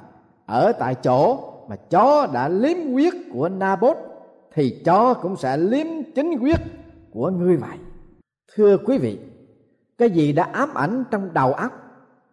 ở 0.46 0.72
tại 0.72 0.96
chỗ 0.96 1.39
mà 1.70 1.75
chó 1.75 2.27
đã 2.34 2.48
liếm 2.48 2.77
huyết 2.91 3.13
của 3.34 3.50
Nabot 3.50 3.98
thì 4.53 4.82
chó 4.86 5.13
cũng 5.13 5.36
sẽ 5.36 5.58
liếm 5.58 5.88
chính 6.15 6.38
huyết 6.38 6.60
của 7.13 7.30
ngươi 7.30 7.58
vậy. 7.58 7.78
Thưa 8.56 8.78
quý 8.78 8.98
vị, 8.98 9.20
cái 9.98 10.10
gì 10.10 10.34
đã 10.34 10.44
ám 10.44 10.74
ảnh 10.74 11.04
trong 11.12 11.34
đầu 11.34 11.54
óc 11.54 11.72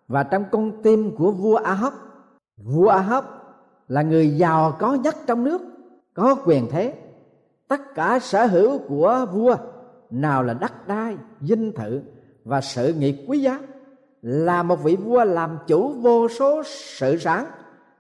và 0.09 0.23
trong 0.23 0.45
con 0.51 0.83
tim 0.83 1.17
của 1.17 1.33
vua 1.33 1.57
Ahab? 1.57 1.93
Vua 2.57 2.89
Ahab 2.89 3.25
là 3.89 4.03
người 4.03 4.29
giàu 4.31 4.77
có 4.79 4.95
nhất 4.95 5.17
trong 5.27 5.45
nước, 5.45 5.61
có 6.15 6.37
quyền 6.45 6.69
thế. 6.71 6.95
Tất 7.69 7.95
cả 7.95 8.19
sở 8.19 8.47
hữu 8.47 8.79
của 8.79 9.27
vua, 9.33 9.57
nào 10.11 10.43
là 10.43 10.55
đất 10.55 10.89
đai, 10.89 11.17
dinh 11.41 11.73
thự 11.73 12.01
và 12.45 12.61
sự 12.61 12.93
nghiệp 12.93 13.17
quý 13.29 13.39
giá, 13.39 13.61
là 14.23 14.63
một 14.63 14.83
vị 14.83 14.97
vua 14.97 15.25
làm 15.25 15.59
chủ 15.67 15.93
vô 15.93 16.29
số 16.29 16.63
sự 16.67 17.17
sáng 17.17 17.47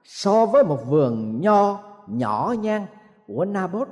so 0.04 0.47
với 0.47 0.64
một 0.64 0.87
vườn 0.87 1.40
nho 1.40 1.80
nhỏ 2.06 2.54
nhan 2.61 2.87
của 3.26 3.45
Nabot, 3.45 3.88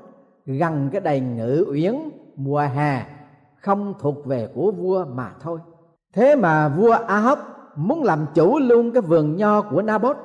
gần 0.47 0.89
cái 0.93 1.01
đầy 1.01 1.21
ngự 1.21 1.65
uyển 1.71 1.95
mùa 2.37 2.61
hè 2.61 3.07
không 3.61 3.95
thuộc 3.99 4.27
về 4.27 4.49
của 4.55 4.71
vua 4.71 5.05
mà 5.05 5.31
thôi. 5.41 5.61
Thế 6.13 6.37
mà 6.37 6.69
vua 6.69 6.93
Ahab 6.93 7.39
muốn 7.77 8.03
làm 8.03 8.27
chủ 8.35 8.59
luôn 8.59 8.93
cái 8.93 9.03
vườn 9.03 9.37
nho 9.37 9.61
của 9.61 9.83
Nabot. 9.83 10.17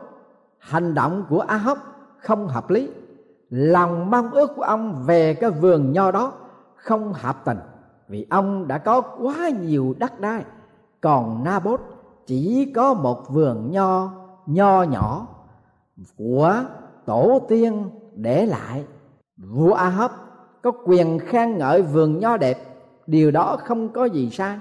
Hành 0.59 0.93
động 0.93 1.25
của 1.29 1.39
Ahab 1.39 1.77
không 2.17 2.47
hợp 2.47 2.69
lý. 2.69 2.89
Lòng 3.49 4.11
mong 4.11 4.31
ước 4.31 4.51
của 4.55 4.61
ông 4.61 5.03
về 5.05 5.33
cái 5.33 5.49
vườn 5.49 5.91
nho 5.91 6.11
đó 6.11 6.33
không 6.75 7.13
hợp 7.13 7.45
tình, 7.45 7.57
vì 8.07 8.27
ông 8.29 8.67
đã 8.67 8.77
có 8.77 9.01
quá 9.01 9.49
nhiều 9.49 9.95
đất 9.99 10.19
đai. 10.19 10.43
Còn 11.01 11.43
Nabot 11.43 11.81
chỉ 12.25 12.71
có 12.75 12.93
một 12.93 13.29
vườn 13.29 13.71
nho 13.71 14.11
nho 14.45 14.83
nhỏ 14.83 15.27
của 16.17 16.55
tổ 17.05 17.39
tiên 17.47 17.89
để 18.15 18.45
lại. 18.45 18.85
Vua 19.37 19.73
Ahab 19.73 20.11
có 20.61 20.71
quyền 20.85 21.19
khen 21.19 21.57
ngợi 21.57 21.81
vườn 21.81 22.19
nho 22.19 22.37
đẹp, 22.37 22.57
điều 23.07 23.31
đó 23.31 23.57
không 23.63 23.89
có 23.89 24.05
gì 24.05 24.29
sai 24.29 24.57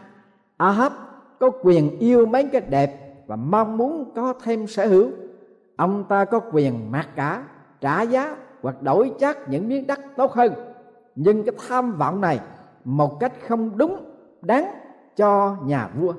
Ahab 0.57 0.93
có 1.38 1.50
quyền 1.62 1.99
yêu 1.99 2.26
mấy 2.26 2.49
cái 2.52 2.61
đẹp 2.61 3.14
và 3.26 3.37
mong 3.37 3.76
muốn 3.76 4.12
có 4.14 4.35
thêm 4.43 4.67
sở 4.67 4.87
hữu. 4.87 5.11
Ông 5.76 6.05
ta 6.09 6.25
có 6.25 6.40
quyền 6.52 6.93
mặc 6.93 7.09
cả, 7.17 7.45
trả 7.81 8.02
giá 8.02 8.37
hoặc 8.62 8.83
đổi 8.83 9.12
chắc 9.19 9.49
những 9.49 9.69
miếng 9.69 9.87
đất 9.87 10.00
tốt 10.17 10.33
hơn. 10.33 10.52
Nhưng 11.14 11.45
cái 11.45 11.55
tham 11.69 11.99
vọng 11.99 12.21
này 12.21 12.40
một 12.85 13.21
cách 13.21 13.33
không 13.49 13.78
đúng, 13.78 14.05
đáng 14.43 14.75
cho 15.17 15.57
nhà 15.64 15.88
vua. 15.99 16.12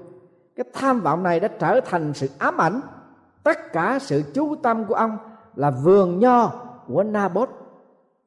Cái 0.56 0.66
tham 0.74 1.02
vọng 1.02 1.24
này 1.24 1.40
đã 1.40 1.48
trở 1.48 1.80
thành 1.86 2.14
sự 2.14 2.30
ám 2.38 2.62
ảnh. 2.62 2.82
Tất 3.44 3.74
cả 3.74 4.00
sự 4.02 4.24
chú 4.34 4.56
tâm 4.56 4.86
của 4.86 4.96
ông 4.96 5.18
là 5.56 5.72
vườn 5.72 6.20
nho 6.20 6.52
của 6.88 7.04
Nabot 7.04 7.50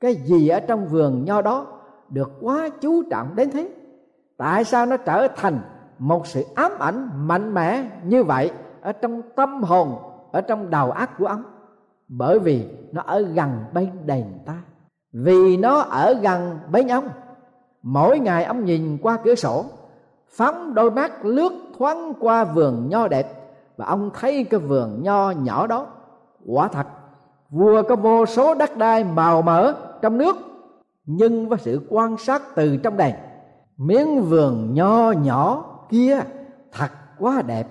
cái 0.03 0.15
gì 0.15 0.49
ở 0.49 0.61
trong 0.61 0.87
vườn 0.87 1.25
nho 1.25 1.43
đó 1.43 1.67
được 2.09 2.33
quá 2.41 2.69
chú 2.81 3.03
trọng 3.11 3.37
đến 3.37 3.51
thế? 3.51 3.69
Tại 4.37 4.65
sao 4.65 4.87
nó 4.87 4.97
trở 4.97 5.29
thành 5.37 5.61
một 5.99 6.27
sự 6.27 6.45
ám 6.55 6.73
ảnh 6.79 7.09
mạnh 7.15 7.55
mẽ 7.55 7.85
như 8.05 8.25
vậy 8.25 8.51
ở 8.83 8.93
trong 8.93 9.23
tâm 9.37 9.63
hồn, 9.63 9.95
ở 10.33 10.41
trong 10.41 10.71
đầu 10.71 10.91
óc 10.91 11.09
của 11.19 11.27
ông? 11.27 11.43
Bởi 12.09 12.39
vì 12.39 12.69
nó 12.93 13.03
ở 13.03 13.21
gần 13.21 13.51
bên 13.73 13.91
đền 14.07 14.25
ta. 14.47 14.55
Vì 15.13 15.57
nó 15.57 15.81
ở 15.81 16.15
gần 16.23 16.59
bên 16.71 16.89
ông, 16.89 17.09
mỗi 17.83 18.19
ngày 18.19 18.45
ông 18.45 18.65
nhìn 18.65 18.99
qua 19.03 19.19
cửa 19.25 19.35
sổ, 19.35 19.65
phóng 20.29 20.75
đôi 20.75 20.91
mắt 20.91 21.25
lướt 21.25 21.53
thoáng 21.79 22.13
qua 22.21 22.45
vườn 22.45 22.89
nho 22.89 23.09
đẹp 23.09 23.27
và 23.77 23.87
ông 23.87 24.11
thấy 24.21 24.45
cái 24.45 24.61
vườn 24.61 25.03
nho 25.03 25.31
nhỏ 25.31 25.67
đó. 25.67 25.87
Quả 26.47 26.69
thật, 26.69 26.87
vua 27.51 27.83
có 27.83 27.97
vô 27.97 28.27
số 28.27 28.55
đất 28.55 28.77
đai 28.77 29.05
màu 29.05 29.43
mỡ 29.43 29.75
trong 30.03 30.19
nước, 30.19 30.37
nhưng 31.07 31.49
với 31.49 31.59
sự 31.59 31.87
quan 31.89 32.17
sát 32.17 32.43
từ 32.55 32.77
trong 32.77 32.97
đèn, 32.97 33.15
miếng 33.77 34.23
vườn 34.23 34.75
nho 34.75 35.13
nhỏ 35.13 35.65
kia 35.91 36.21
thật 36.73 36.89
quá 37.19 37.43
đẹp. 37.47 37.69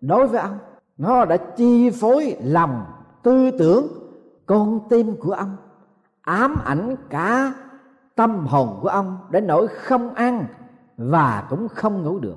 Đối 0.00 0.26
với 0.26 0.40
ông, 0.40 0.58
nó 0.98 1.24
đã 1.24 1.36
chi 1.36 1.90
phối 1.90 2.36
lòng, 2.42 2.84
tư 3.22 3.50
tưởng, 3.58 3.86
con 4.46 4.80
tim 4.88 5.16
của 5.16 5.32
ông, 5.32 5.56
ám 6.20 6.56
ảnh 6.64 6.96
cả 7.10 7.54
tâm 8.14 8.46
hồn 8.46 8.78
của 8.82 8.88
ông 8.88 9.18
đến 9.30 9.46
nỗi 9.46 9.68
không 9.68 10.14
ăn 10.14 10.46
và 10.96 11.46
cũng 11.50 11.68
không 11.68 12.02
ngủ 12.02 12.18
được. 12.18 12.36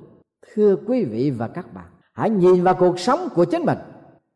Thưa 0.53 0.75
quý 0.87 1.05
vị 1.05 1.31
và 1.31 1.47
các 1.47 1.73
bạn, 1.73 1.85
hãy 2.13 2.29
nhìn 2.29 2.63
vào 2.63 2.73
cuộc 2.73 2.99
sống 2.99 3.19
của 3.35 3.45
chính 3.45 3.65
mình. 3.65 3.77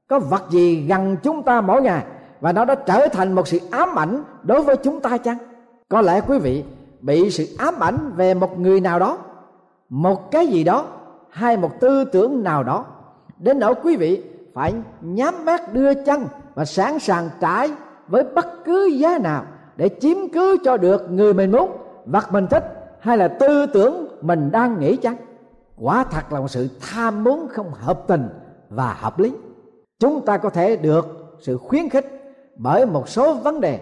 Có 0.08 0.20
vật 0.20 0.44
gì 0.50 0.86
gần 0.88 1.18
chúng 1.24 1.44
ta 1.44 1.62
mỗi 1.62 1.82
ngày? 1.82 2.06
Và 2.44 2.52
nó 2.52 2.66
đã 2.66 2.76
trở 2.76 3.08
thành 3.08 3.34
một 3.34 3.48
sự 3.48 3.60
ám 3.72 4.00
ảnh 4.00 4.24
đối 4.44 4.62
với 4.62 4.78
chúng 4.78 5.00
ta 5.00 5.18
chăng? 5.18 5.38
Có 5.90 6.02
lẽ 6.02 6.22
quý 6.28 6.38
vị 6.38 6.64
bị 7.02 7.30
sự 7.32 7.48
ám 7.58 7.80
ảnh 7.80 8.12
về 8.16 8.34
một 8.34 8.60
người 8.60 8.82
nào 8.82 9.00
đó, 9.00 9.18
một 9.90 10.32
cái 10.32 10.48
gì 10.48 10.64
đó, 10.64 10.86
hay 11.30 11.58
một 11.58 11.80
tư 11.80 12.06
tưởng 12.06 12.44
nào 12.44 12.64
đó, 12.64 12.86
đến 13.40 13.60
nỗi 13.60 13.76
quý 13.84 13.96
vị 13.96 14.24
phải 14.54 14.74
nhắm 15.02 15.46
mắt 15.46 15.74
đưa 15.74 15.94
chân 15.94 16.26
và 16.56 16.66
sẵn 16.66 17.00
sàng 17.00 17.30
trải 17.40 17.72
với 18.08 18.24
bất 18.24 18.46
cứ 18.66 18.86
giá 18.86 19.18
nào 19.18 19.44
để 19.76 19.90
chiếm 20.02 20.18
cứ 20.34 20.58
cho 20.64 20.78
được 20.78 21.12
người 21.12 21.34
mình 21.34 21.52
muốn, 21.52 21.72
vật 22.06 22.32
mình 22.32 22.48
thích 22.48 22.98
hay 23.00 23.18
là 23.18 23.28
tư 23.28 23.66
tưởng 23.66 24.08
mình 24.22 24.52
đang 24.52 24.80
nghĩ 24.80 24.96
chăng? 24.96 25.16
Quả 25.78 26.04
thật 26.04 26.34
là 26.34 26.40
một 26.40 26.48
sự 26.48 26.68
tham 26.82 27.24
muốn 27.24 27.48
không 27.52 27.72
hợp 27.74 28.04
tình 28.08 28.30
và 28.70 28.94
hợp 28.94 29.20
lý. 29.20 29.32
Chúng 30.00 30.26
ta 30.26 30.38
có 30.38 30.50
thể 30.50 30.76
được 30.76 31.36
sự 31.40 31.58
khuyến 31.58 31.90
khích 31.90 32.23
bởi 32.56 32.86
một 32.86 33.10
số 33.10 33.34
vấn 33.34 33.62
đề 33.62 33.80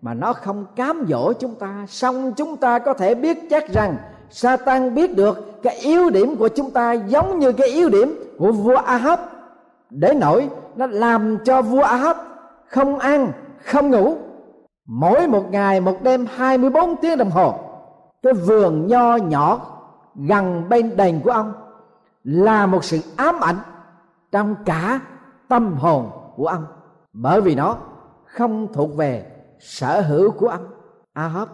mà 0.00 0.14
nó 0.14 0.32
không 0.32 0.66
cám 0.76 1.06
dỗ 1.08 1.32
chúng 1.32 1.54
ta, 1.54 1.84
song 1.88 2.32
chúng 2.36 2.56
ta 2.56 2.78
có 2.78 2.94
thể 2.94 3.14
biết 3.14 3.38
chắc 3.50 3.68
rằng 3.68 3.96
Satan 4.30 4.94
biết 4.94 5.16
được 5.16 5.62
cái 5.62 5.76
yếu 5.76 6.10
điểm 6.10 6.36
của 6.36 6.48
chúng 6.48 6.70
ta 6.70 6.92
giống 6.92 7.38
như 7.38 7.52
cái 7.52 7.68
yếu 7.68 7.88
điểm 7.88 8.34
của 8.38 8.52
vua 8.52 8.76
Ahab. 8.76 9.20
Để 9.90 10.14
nổi, 10.14 10.48
nó 10.76 10.86
làm 10.86 11.38
cho 11.44 11.62
vua 11.62 11.82
Ahab 11.82 12.16
không 12.66 12.98
ăn, 12.98 13.32
không 13.64 13.90
ngủ. 13.90 14.16
Mỗi 14.86 15.26
một 15.26 15.50
ngày, 15.50 15.80
một 15.80 16.02
đêm 16.02 16.26
24 16.34 16.96
tiếng 16.96 17.18
đồng 17.18 17.30
hồ, 17.30 17.54
cái 18.22 18.32
vườn 18.32 18.86
nho 18.86 19.16
nhỏ 19.16 19.60
gần 20.14 20.68
bên 20.68 20.96
đền 20.96 21.20
của 21.24 21.30
ông 21.30 21.52
là 22.24 22.66
một 22.66 22.84
sự 22.84 22.98
ám 23.16 23.40
ảnh 23.40 23.58
trong 24.32 24.54
cả 24.64 25.00
tâm 25.48 25.74
hồn 25.74 26.10
của 26.36 26.46
ông. 26.46 26.64
Bởi 27.12 27.40
vì 27.40 27.54
nó 27.54 27.76
không 28.34 28.72
thuộc 28.72 28.96
về 28.96 29.24
sở 29.58 30.00
hữu 30.00 30.30
của 30.30 30.48
ông. 30.48 30.66
Ahab 31.12 31.48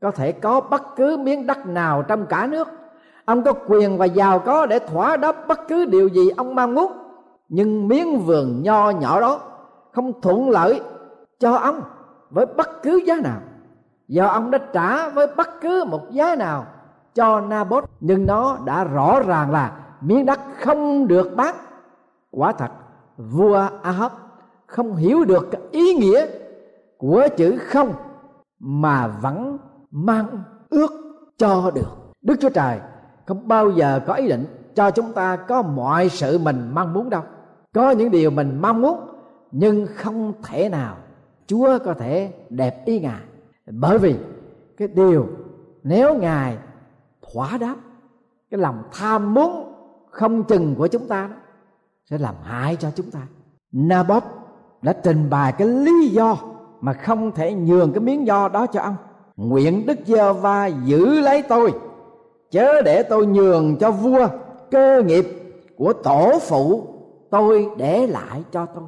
có 0.00 0.10
thể 0.10 0.32
có 0.32 0.60
bất 0.60 0.82
cứ 0.96 1.16
miếng 1.16 1.46
đất 1.46 1.66
nào 1.66 2.02
trong 2.02 2.26
cả 2.26 2.46
nước. 2.46 2.68
Ông 3.24 3.42
có 3.42 3.52
quyền 3.66 3.98
và 3.98 4.06
giàu 4.06 4.38
có 4.38 4.66
để 4.66 4.78
thỏa 4.78 5.16
đáp 5.16 5.48
bất 5.48 5.60
cứ 5.68 5.84
điều 5.84 6.08
gì 6.08 6.30
ông 6.36 6.54
mong 6.54 6.74
muốn. 6.74 6.92
Nhưng 7.48 7.88
miếng 7.88 8.18
vườn 8.18 8.62
nho 8.62 8.90
nhỏ 8.90 9.20
đó 9.20 9.40
không 9.92 10.20
thuận 10.20 10.50
lợi 10.50 10.80
cho 11.38 11.54
ông 11.56 11.80
với 12.30 12.46
bất 12.46 12.82
cứ 12.82 13.02
giá 13.06 13.16
nào. 13.22 13.40
Do 14.08 14.26
ông 14.26 14.50
đã 14.50 14.58
trả 14.72 15.08
với 15.08 15.26
bất 15.36 15.60
cứ 15.60 15.84
một 15.84 16.10
giá 16.10 16.36
nào 16.36 16.66
cho 17.14 17.40
Nabot. 17.40 17.84
Nhưng 18.00 18.26
nó 18.26 18.58
đã 18.64 18.84
rõ 18.84 19.20
ràng 19.26 19.50
là 19.50 19.72
miếng 20.00 20.26
đất 20.26 20.40
không 20.60 21.08
được 21.08 21.36
bán. 21.36 21.54
Quả 22.30 22.52
thật, 22.52 22.70
vua 23.16 23.68
Ahab 23.82 24.12
không 24.74 24.96
hiểu 24.96 25.24
được 25.24 25.70
ý 25.70 25.94
nghĩa 25.94 26.26
của 26.98 27.28
chữ 27.36 27.58
không 27.58 27.94
mà 28.58 29.06
vẫn 29.06 29.58
mang 29.90 30.42
ước 30.68 30.90
cho 31.38 31.70
được. 31.74 32.12
Đức 32.22 32.34
chúa 32.40 32.48
trời 32.48 32.80
không 33.26 33.48
bao 33.48 33.70
giờ 33.70 34.00
có 34.06 34.14
ý 34.14 34.28
định 34.28 34.44
cho 34.74 34.90
chúng 34.90 35.12
ta 35.12 35.36
có 35.36 35.62
mọi 35.62 36.08
sự 36.08 36.38
mình 36.38 36.70
mong 36.74 36.92
muốn 36.92 37.10
đâu. 37.10 37.22
Có 37.74 37.90
những 37.90 38.10
điều 38.10 38.30
mình 38.30 38.58
mong 38.62 38.80
muốn, 38.80 39.00
nhưng 39.52 39.86
không 39.94 40.32
thể 40.44 40.68
nào 40.68 40.96
chúa 41.46 41.78
có 41.84 41.94
thể 41.94 42.32
đẹp 42.50 42.86
ý 42.86 43.00
ngài. 43.00 43.22
Bởi 43.66 43.98
vì 43.98 44.16
cái 44.76 44.88
điều 44.88 45.26
nếu 45.82 46.18
ngài 46.18 46.58
thỏa 47.32 47.58
đáp, 47.58 47.76
cái 48.50 48.60
lòng 48.60 48.82
tham 48.92 49.34
muốn 49.34 49.74
không 50.10 50.44
chừng 50.44 50.74
của 50.74 50.86
chúng 50.86 51.08
ta 51.08 51.28
đó, 51.30 51.36
sẽ 52.10 52.18
làm 52.18 52.34
hại 52.42 52.76
cho 52.76 52.90
chúng 52.90 53.10
ta. 53.10 53.20
Nabot 53.72 54.24
đã 54.84 54.92
trình 54.92 55.30
bày 55.30 55.52
cái 55.52 55.68
lý 55.68 56.08
do 56.08 56.36
mà 56.80 56.92
không 56.92 57.32
thể 57.32 57.54
nhường 57.54 57.92
cái 57.92 58.00
miếng 58.00 58.26
do 58.26 58.48
đó 58.48 58.66
cho 58.66 58.80
ông. 58.80 58.96
Nguyện 59.36 59.86
đức 59.86 59.98
giê 60.06 60.32
va 60.32 60.66
giữ 60.66 61.20
lấy 61.20 61.42
tôi, 61.42 61.72
chớ 62.50 62.82
để 62.82 63.02
tôi 63.02 63.26
nhường 63.26 63.76
cho 63.76 63.90
vua 63.90 64.28
cơ 64.70 65.02
nghiệp 65.06 65.26
của 65.76 65.92
tổ 65.92 66.38
phụ 66.48 66.86
tôi 67.30 67.68
để 67.76 68.06
lại 68.06 68.42
cho 68.52 68.66
tôi. 68.66 68.84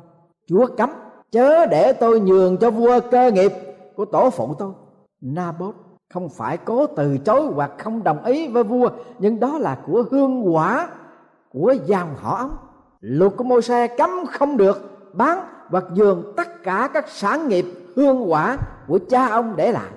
Chúa 0.46 0.66
cấm, 0.76 0.90
chớ 1.30 1.66
để 1.66 1.92
tôi 1.92 2.20
nhường 2.20 2.56
cho 2.56 2.70
vua 2.70 3.00
cơ 3.11 3.30
nghiệp 3.30 3.52
của 3.96 4.04
tổ 4.04 4.30
phụ 4.30 4.54
tôi. 4.59 4.72
Nabot 5.20 5.74
không 6.14 6.28
phải 6.28 6.56
cố 6.56 6.87
từ 6.87 7.18
chối 7.18 7.42
hoặc 7.54 7.70
không 7.78 8.04
đồng 8.04 8.24
ý 8.24 8.48
với 8.48 8.64
vua, 8.64 8.88
nhưng 9.18 9.40
đó 9.40 9.59
là 9.59 9.78
của 9.87 10.04
hương 10.11 10.54
quả 10.54 10.88
của 11.52 11.74
dòng 11.87 12.09
họ 12.16 12.37
ông. 12.37 12.56
Luật 13.00 13.32
của 13.37 13.44
môi 13.44 13.62
xe 13.62 13.87
cấm 13.87 14.11
không 14.30 14.56
được, 14.56 14.98
bán 15.12 15.38
vật 15.70 15.85
dường 15.94 16.33
tất 16.37 16.62
cả 16.62 16.90
các 16.94 17.09
sản 17.09 17.48
nghiệp 17.48 17.66
hương 17.96 18.33
quả 18.33 18.59
của 18.87 18.98
cha 19.09 19.29
ông 19.29 19.57
để 19.57 19.72
lại. 19.72 19.90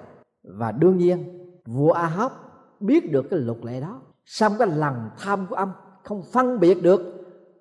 Và 0.44 0.72
đương 0.72 0.98
nhiên, 0.98 1.40
vua 1.66 1.92
Ahab 1.92 2.32
biết 2.80 3.12
được 3.12 3.26
cái 3.30 3.40
luật 3.40 3.58
lệ 3.66 3.82
đó. 3.82 4.02
Xong 4.26 4.54
cái 4.60 4.68
lòng 4.68 5.10
tham 5.18 5.46
của 5.50 5.56
ông 5.56 5.72
không 6.04 6.24
phân 6.34 6.60
biệt 6.60 6.84
được 6.84 7.02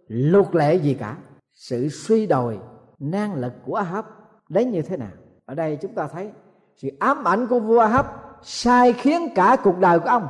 luật 0.09 0.55
lệ 0.55 0.75
gì 0.75 0.95
cả. 0.95 1.17
Sự 1.55 1.89
suy 1.89 2.27
đồi 2.27 2.59
năng 2.99 3.35
lực 3.35 3.53
của 3.67 3.75
Ahab 3.75 4.05
đến 4.49 4.71
như 4.71 4.83
thế 4.83 4.97
nào? 4.97 5.11
Ở 5.47 5.55
đây 5.55 5.79
chúng 5.83 5.95
ta 5.95 6.07
thấy 6.07 6.31
sự 6.77 6.89
ám 6.99 7.25
ảnh 7.25 7.47
của 7.47 7.61
vua 7.61 7.79
Ahab 7.79 8.07
sai 8.43 8.93
khiến 8.93 9.29
cả 9.35 9.57
cuộc 9.65 9.79
đời 9.79 9.99
của 9.99 10.09
ông. 10.09 10.29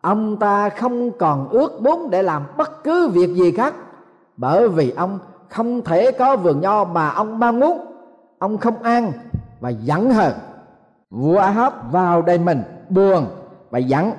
Ông 0.00 0.36
ta 0.36 0.68
không 0.68 1.18
còn 1.18 1.48
ước 1.48 1.82
muốn 1.82 2.10
để 2.10 2.22
làm 2.22 2.42
bất 2.56 2.84
cứ 2.84 3.08
việc 3.08 3.34
gì 3.34 3.52
khác 3.52 3.74
bởi 4.36 4.68
vì 4.68 4.90
ông 4.90 5.18
không 5.50 5.82
thể 5.84 6.12
có 6.12 6.36
vườn 6.36 6.60
nho 6.60 6.84
mà 6.84 7.10
ông 7.10 7.38
mong 7.38 7.60
muốn. 7.60 7.80
Ông 8.38 8.58
không 8.58 8.82
ăn 8.82 9.12
và 9.60 9.68
giận 9.68 10.10
hờn. 10.10 10.32
Vua 11.10 11.38
Ahab 11.38 11.72
vào 11.90 12.22
đây 12.22 12.38
mình 12.38 12.62
buồn 12.88 13.26
và 13.70 13.78
giận 13.78 14.12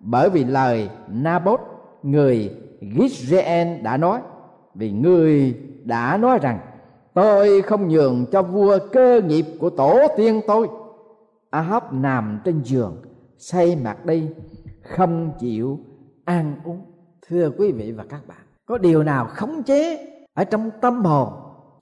bởi 0.00 0.30
vì 0.30 0.44
lời 0.44 0.90
Nabot, 1.08 1.60
người 2.02 2.56
Gisrael 2.80 3.82
đã 3.82 3.96
nói. 3.96 4.20
Vì 4.74 4.92
người 4.92 5.56
đã 5.84 6.16
nói 6.16 6.38
rằng, 6.42 6.58
tôi 7.14 7.62
không 7.62 7.88
nhường 7.88 8.26
cho 8.32 8.42
vua 8.42 8.78
cơ 8.92 9.20
nghiệp 9.26 9.44
của 9.60 9.70
tổ 9.70 9.98
tiên 10.16 10.40
tôi. 10.46 10.68
Ahab 11.50 11.82
nằm 11.92 12.40
trên 12.44 12.60
giường, 12.64 12.96
say 13.38 13.76
mặt 13.84 14.06
đi, 14.06 14.26
không 14.82 15.32
chịu 15.38 15.78
ăn 16.24 16.56
uống. 16.64 16.80
Thưa 17.28 17.50
quý 17.58 17.72
vị 17.72 17.92
và 17.92 18.04
các 18.08 18.20
bạn, 18.28 18.38
có 18.66 18.78
điều 18.78 19.02
nào 19.02 19.26
khống 19.26 19.62
chế 19.62 20.06
ở 20.38 20.44
trong 20.44 20.70
tâm 20.80 21.04
hồn, 21.04 21.28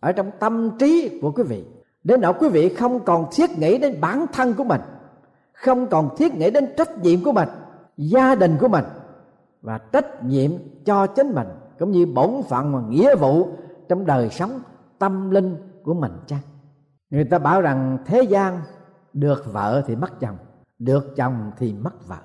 ở 0.00 0.12
trong 0.12 0.30
tâm 0.38 0.70
trí 0.78 1.18
của 1.22 1.30
quý 1.30 1.42
vị, 1.42 1.64
đến 2.04 2.20
nỗi 2.20 2.34
quý 2.40 2.48
vị 2.48 2.74
không 2.74 3.00
còn 3.04 3.26
thiết 3.32 3.58
nghĩ 3.58 3.78
đến 3.78 4.00
bản 4.00 4.26
thân 4.32 4.54
của 4.54 4.64
mình, 4.64 4.80
không 5.52 5.86
còn 5.86 6.16
thiết 6.16 6.34
nghĩ 6.34 6.50
đến 6.50 6.68
trách 6.76 6.98
nhiệm 7.02 7.24
của 7.24 7.32
mình, 7.32 7.48
gia 7.96 8.34
đình 8.34 8.56
của 8.60 8.68
mình 8.68 8.84
và 9.62 9.78
trách 9.78 10.24
nhiệm 10.24 10.50
cho 10.84 11.06
chính 11.06 11.34
mình, 11.34 11.46
cũng 11.78 11.90
như 11.90 12.06
bổn 12.06 12.30
phận 12.48 12.74
và 12.74 12.80
nghĩa 12.88 13.16
vụ 13.16 13.48
trong 13.88 14.06
đời 14.06 14.30
sống 14.30 14.60
tâm 14.98 15.30
linh 15.30 15.56
của 15.82 15.94
mình 15.94 16.12
chăng? 16.26 16.40
Người 17.10 17.24
ta 17.24 17.38
bảo 17.38 17.60
rằng 17.60 17.98
thế 18.06 18.22
gian 18.22 18.60
được 19.12 19.52
vợ 19.52 19.82
thì 19.86 19.96
mất 19.96 20.20
chồng, 20.20 20.36
được 20.78 21.16
chồng 21.16 21.50
thì 21.58 21.72
mất 21.72 22.06
vợ. 22.06 22.18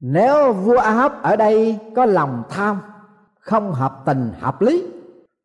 Nếu 0.00 0.52
vua 0.52 0.78
Ahab 0.78 1.12
ở 1.22 1.36
đây 1.36 1.78
có 1.96 2.06
lòng 2.06 2.42
tham, 2.50 2.80
không 3.40 3.72
hợp 3.72 4.02
tình 4.06 4.32
hợp 4.40 4.62
lý 4.62 4.95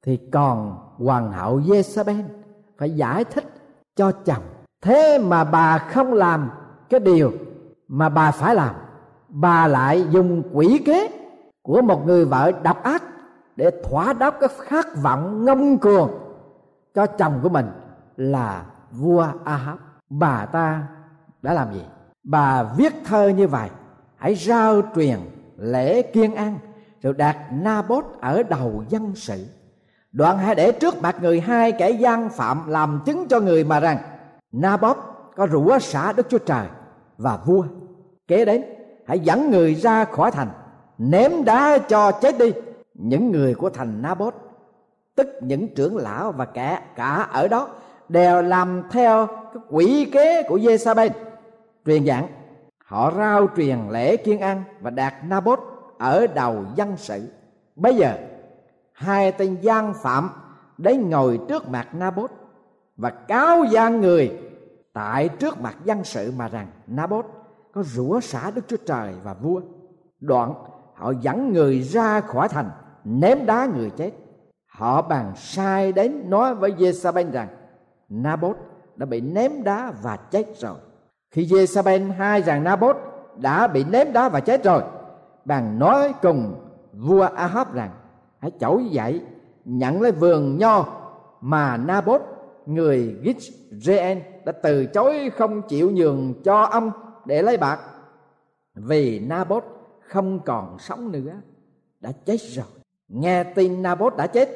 thì 0.03 0.19
còn 0.31 0.77
hoàng 0.97 1.31
hậu 1.31 1.59
Jezebel 1.59 2.23
phải 2.77 2.91
giải 2.91 3.23
thích 3.23 3.45
cho 3.95 4.11
chồng. 4.11 4.43
Thế 4.81 5.17
mà 5.17 5.43
bà 5.43 5.77
không 5.77 6.13
làm 6.13 6.49
cái 6.89 6.99
điều 6.99 7.31
mà 7.87 8.09
bà 8.09 8.31
phải 8.31 8.55
làm, 8.55 8.75
bà 9.29 9.67
lại 9.67 10.05
dùng 10.09 10.43
quỷ 10.53 10.81
kế 10.85 11.09
của 11.61 11.81
một 11.81 12.05
người 12.05 12.25
vợ 12.25 12.51
độc 12.63 12.83
ác 12.83 13.03
để 13.55 13.71
thỏa 13.83 14.13
đáp 14.13 14.35
cái 14.39 14.49
khát 14.59 14.85
vọng 15.01 15.45
ngông 15.45 15.77
cuồng 15.77 16.11
cho 16.95 17.05
chồng 17.05 17.39
của 17.43 17.49
mình 17.49 17.69
là 18.17 18.65
vua 18.91 19.27
Ahab. 19.43 19.77
Bà 20.09 20.45
ta 20.45 20.83
đã 21.41 21.53
làm 21.53 21.73
gì? 21.73 21.85
Bà 22.23 22.63
viết 22.63 22.93
thơ 23.05 23.27
như 23.27 23.47
vậy, 23.47 23.69
hãy 24.17 24.35
rao 24.35 24.81
truyền 24.95 25.19
lễ 25.57 26.01
kiên 26.01 26.35
an, 26.35 26.57
rồi 27.01 27.13
đặt 27.13 27.37
Nabot 27.51 28.05
ở 28.21 28.43
đầu 28.43 28.83
dân 28.89 29.15
sự 29.15 29.45
đoạn 30.11 30.37
hãy 30.37 30.55
để 30.55 30.71
trước 30.71 31.01
mặt 31.01 31.15
người 31.21 31.39
hai 31.39 31.71
kẻ 31.71 31.89
gian 31.89 32.29
phạm 32.29 32.67
làm 32.67 33.01
chứng 33.05 33.27
cho 33.27 33.39
người 33.39 33.63
mà 33.63 33.79
rằng, 33.79 33.97
Nabot 34.51 34.97
có 35.35 35.47
rủa 35.47 35.79
xả 35.79 36.13
Đức 36.13 36.29
Chúa 36.29 36.37
Trời 36.37 36.67
và 37.17 37.37
vua. 37.45 37.63
Kế 38.27 38.45
đến, 38.45 38.63
hãy 39.07 39.19
dẫn 39.19 39.51
người 39.51 39.75
ra 39.75 40.05
khỏi 40.05 40.31
thành, 40.31 40.49
ném 40.97 41.45
đá 41.45 41.77
cho 41.77 42.11
chết 42.11 42.37
đi 42.37 42.51
những 42.93 43.31
người 43.31 43.55
của 43.55 43.69
thành 43.69 44.01
Nabot. 44.01 44.35
Tức 45.15 45.27
những 45.41 45.75
trưởng 45.75 45.97
lão 45.97 46.31
và 46.31 46.45
cả 46.45 46.81
cả 46.95 47.27
ở 47.31 47.47
đó 47.47 47.67
đều 48.09 48.41
làm 48.41 48.83
theo 48.91 49.27
cái 49.27 49.63
quỷ 49.69 50.09
kế 50.13 50.43
của 50.43 50.57
Jezabel 50.57 51.09
truyền 51.85 52.05
giảng, 52.05 52.27
họ 52.85 53.11
rao 53.17 53.47
truyền 53.57 53.77
lễ 53.89 54.17
kiên 54.17 54.39
ăn 54.39 54.63
và 54.81 54.89
đạt 54.89 55.13
Nabot 55.27 55.59
ở 55.97 56.27
đầu 56.27 56.65
dân 56.75 56.93
sự. 56.97 57.27
Bây 57.75 57.95
giờ 57.95 58.13
hai 59.01 59.31
tên 59.31 59.57
gian 59.61 59.93
phạm 59.93 60.29
đến 60.77 61.09
ngồi 61.09 61.39
trước 61.47 61.69
mặt 61.69 61.87
Nabot 61.95 62.31
và 62.97 63.09
cáo 63.09 63.63
gian 63.63 64.01
người 64.01 64.39
tại 64.93 65.29
trước 65.29 65.61
mặt 65.61 65.75
dân 65.83 66.03
sự 66.03 66.33
mà 66.37 66.47
rằng 66.47 66.67
Nabot 66.87 67.25
có 67.73 67.83
rủa 67.83 68.19
xả 68.19 68.51
Đức 68.51 68.61
Chúa 68.67 68.77
Trời 68.85 69.13
và 69.23 69.33
vua. 69.33 69.61
Đoạn 70.19 70.53
họ 70.95 71.13
dẫn 71.21 71.53
người 71.53 71.81
ra 71.81 72.21
khỏi 72.21 72.49
thành 72.49 72.69
ném 73.03 73.45
đá 73.45 73.67
người 73.75 73.89
chết. 73.89 74.11
Họ 74.67 75.01
bàn 75.01 75.33
sai 75.35 75.91
đến 75.91 76.29
nói 76.29 76.55
với 76.55 76.71
Jezabel 76.71 77.31
rằng 77.31 77.47
Nabot 78.09 78.57
đã 78.95 79.05
bị 79.05 79.21
ném 79.21 79.63
đá 79.63 79.93
và 80.01 80.17
chết 80.17 80.47
rồi. 80.59 80.75
Khi 81.31 81.45
Jezabel 81.45 82.11
hai 82.11 82.41
rằng 82.41 82.63
Nabot 82.63 82.97
đã 83.37 83.67
bị 83.67 83.83
ném 83.83 84.13
đá 84.13 84.29
và 84.29 84.39
chết 84.39 84.63
rồi, 84.63 84.83
bàn 85.45 85.79
nói 85.79 86.13
cùng 86.21 86.55
vua 86.93 87.21
Ahab 87.21 87.73
rằng 87.73 87.89
hãy 88.41 88.51
trỗi 88.59 88.85
dậy, 88.91 89.21
nhận 89.65 90.01
lấy 90.01 90.11
vườn 90.11 90.57
nho 90.57 90.85
mà 91.41 91.77
Nabot, 91.77 92.21
người 92.65 93.15
Gizreel 93.23 94.19
đã 94.45 94.51
từ 94.51 94.85
chối 94.85 95.29
không 95.37 95.61
chịu 95.61 95.91
nhường 95.91 96.33
cho 96.43 96.61
ông 96.61 96.91
để 97.25 97.41
lấy 97.41 97.57
bạc. 97.57 97.79
Vì 98.75 99.19
Nabot 99.19 99.63
không 100.07 100.39
còn 100.45 100.79
sống 100.79 101.11
nữa, 101.11 101.33
đã 101.99 102.11
chết 102.25 102.37
rồi. 102.41 102.65
Nghe 103.07 103.43
tin 103.43 103.81
Nabot 103.81 104.17
đã 104.17 104.27
chết, 104.27 104.49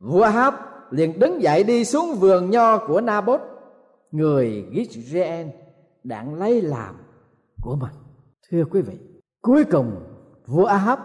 vua 0.00 0.22
Ahab 0.22 0.54
liền 0.90 1.18
đứng 1.18 1.42
dậy 1.42 1.64
đi 1.64 1.84
xuống 1.84 2.14
vườn 2.14 2.50
nho 2.50 2.78
của 2.86 3.00
Nabot. 3.00 3.40
Người 4.10 4.66
Gizreel 4.72 5.48
đang 6.04 6.34
lấy 6.34 6.62
làm 6.62 6.94
của 7.62 7.76
mình. 7.76 7.92
Thưa 8.50 8.64
quý 8.64 8.80
vị, 8.80 8.98
cuối 9.42 9.64
cùng 9.64 9.96
vua 10.46 10.64
Ahab 10.64 10.98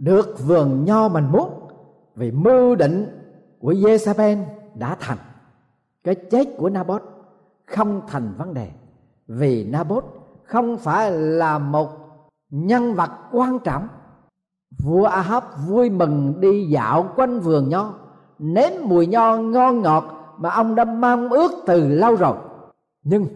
được 0.00 0.36
vườn 0.46 0.84
nho 0.84 1.08
mình 1.08 1.26
muốn 1.32 1.68
vì 2.14 2.30
mưu 2.30 2.74
định 2.74 3.06
của 3.60 3.72
Jezabel 3.72 4.44
đã 4.74 4.96
thành. 5.00 5.18
Cái 6.04 6.14
chết 6.14 6.44
của 6.56 6.70
Nabot 6.70 7.02
không 7.66 8.00
thành 8.08 8.34
vấn 8.38 8.54
đề 8.54 8.68
vì 9.28 9.64
Nabot 9.64 10.04
không 10.44 10.76
phải 10.76 11.12
là 11.12 11.58
một 11.58 11.88
nhân 12.50 12.94
vật 12.94 13.10
quan 13.32 13.58
trọng. 13.58 13.88
Vua 14.84 15.04
Ahab 15.04 15.44
vui 15.66 15.90
mừng 15.90 16.40
đi 16.40 16.66
dạo 16.66 17.08
quanh 17.16 17.40
vườn 17.40 17.68
nho, 17.68 17.94
nếm 18.38 18.72
mùi 18.82 19.06
nho 19.06 19.36
ngon 19.36 19.82
ngọt 19.82 20.34
mà 20.38 20.50
ông 20.50 20.74
đã 20.74 20.84
mong 20.84 21.28
ước 21.28 21.52
từ 21.66 21.88
lâu 21.88 22.16
rồi. 22.16 22.36
Nhưng 23.02 23.26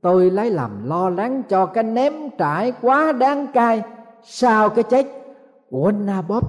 tôi 0.00 0.30
lấy 0.30 0.50
làm 0.50 0.88
lo 0.88 1.08
lắng 1.08 1.42
cho 1.48 1.66
cái 1.66 1.84
ném 1.84 2.12
trải 2.38 2.72
quá 2.80 3.12
đáng 3.12 3.46
cay 3.52 3.82
sau 4.22 4.70
cái 4.70 4.84
chết 4.84 5.21
của 5.72 5.92
Naboth, 5.92 6.46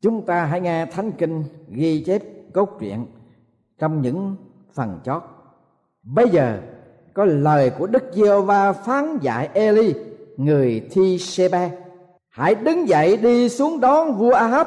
chúng 0.00 0.26
ta 0.26 0.44
hãy 0.44 0.60
nghe 0.60 0.86
thánh 0.86 1.12
kinh 1.12 1.44
ghi 1.68 2.04
chép 2.06 2.22
cốt 2.52 2.76
truyện 2.80 3.06
trong 3.78 4.02
những 4.02 4.36
phần 4.74 5.00
chót. 5.04 5.22
Bây 6.02 6.28
giờ 6.28 6.60
có 7.14 7.24
lời 7.24 7.70
của 7.78 7.86
đức 7.86 8.04
giê 8.12 8.40
va 8.40 8.72
phán 8.72 9.18
dạy 9.18 9.48
eli 9.52 9.94
người 10.36 10.88
thi 10.90 11.18
sebe 11.18 11.70
hãy 12.28 12.54
đứng 12.54 12.88
dậy 12.88 13.16
đi 13.16 13.48
xuống 13.48 13.80
đón 13.80 14.12
vua 14.12 14.32
ahab 14.32 14.66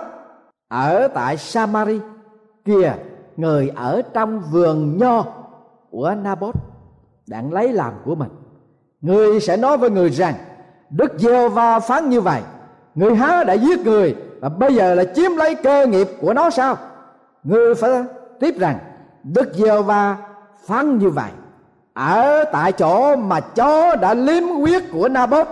ở 0.67 1.07
tại 1.07 1.37
samari 1.37 1.99
kìa 2.65 2.93
người 3.37 3.69
ở 3.75 4.01
trong 4.13 4.41
vườn 4.51 4.97
nho 4.97 5.25
của 5.89 6.15
nabot 6.23 6.55
đang 7.27 7.53
lấy 7.53 7.73
làm 7.73 7.93
của 8.05 8.15
mình. 8.15 8.31
Người 9.01 9.39
sẽ 9.39 9.57
nói 9.57 9.77
với 9.77 9.89
người 9.89 10.09
rằng 10.09 10.35
đức 10.89 11.11
giê 11.17 11.49
va 11.49 11.79
phán 11.79 12.09
như 12.09 12.21
vậy 12.21 12.41
người 12.95 13.15
há 13.15 13.43
đã 13.43 13.53
giết 13.53 13.79
người 13.79 14.15
và 14.39 14.49
bây 14.49 14.75
giờ 14.75 14.95
là 14.95 15.03
chiếm 15.03 15.35
lấy 15.35 15.55
cơ 15.55 15.87
nghiệp 15.87 16.07
của 16.21 16.33
nó 16.33 16.49
sao? 16.49 16.77
Người 17.43 17.75
phải 17.75 18.03
tiếp 18.39 18.55
rằng, 18.59 18.77
đức 19.23 19.53
giê 19.53 19.81
va 19.81 20.17
phán 20.65 20.97
như 20.97 21.09
vậy, 21.09 21.31
ở 21.93 22.43
tại 22.51 22.71
chỗ 22.71 23.15
mà 23.15 23.39
chó 23.39 23.95
đã 23.95 24.13
liếm 24.13 24.43
huyết 24.43 24.83
của 24.91 25.09
Nabot 25.09 25.47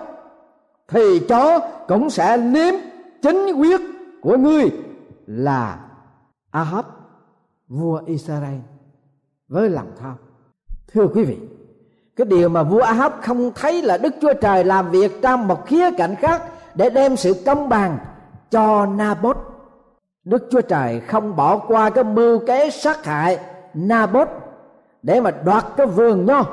thì 0.87 1.19
chó 1.29 1.59
cũng 1.87 2.09
sẽ 2.09 2.37
liếm 2.37 2.73
chính 3.21 3.53
huyết 3.55 3.81
của 4.21 4.37
ngươi 4.37 4.71
là 5.27 5.79
Ahab 6.51 6.85
vua 7.67 8.01
Israel. 8.05 8.59
Với 9.47 9.69
lòng 9.69 9.91
tham, 9.99 10.15
thưa 10.93 11.07
quý 11.07 11.23
vị, 11.23 11.37
cái 12.15 12.27
điều 12.27 12.49
mà 12.49 12.63
vua 12.63 12.81
Ahab 12.81 13.13
không 13.21 13.51
thấy 13.55 13.81
là 13.81 13.97
Đức 13.97 14.15
Chúa 14.21 14.33
Trời 14.33 14.63
làm 14.63 14.91
việc 14.91 15.21
trong 15.21 15.47
một 15.47 15.65
khía 15.65 15.91
cạnh 15.97 16.15
khác 16.15 16.41
để 16.77 16.89
đem 16.89 17.17
sự 17.17 17.33
công 17.45 17.69
bằng 17.69 17.97
cho 18.51 18.85
Nabot. 18.85 19.37
Đức 20.23 20.47
Chúa 20.51 20.61
Trời 20.61 20.99
không 20.99 21.35
bỏ 21.35 21.57
qua 21.57 21.89
cái 21.89 22.03
mưu 22.03 22.39
kế 22.39 22.69
sát 22.69 23.05
hại 23.05 23.39
Nabot 23.73 24.27
để 25.03 25.21
mà 25.21 25.31
đoạt 25.31 25.65
cái 25.77 25.87
vườn 25.87 26.25
nho. 26.25 26.43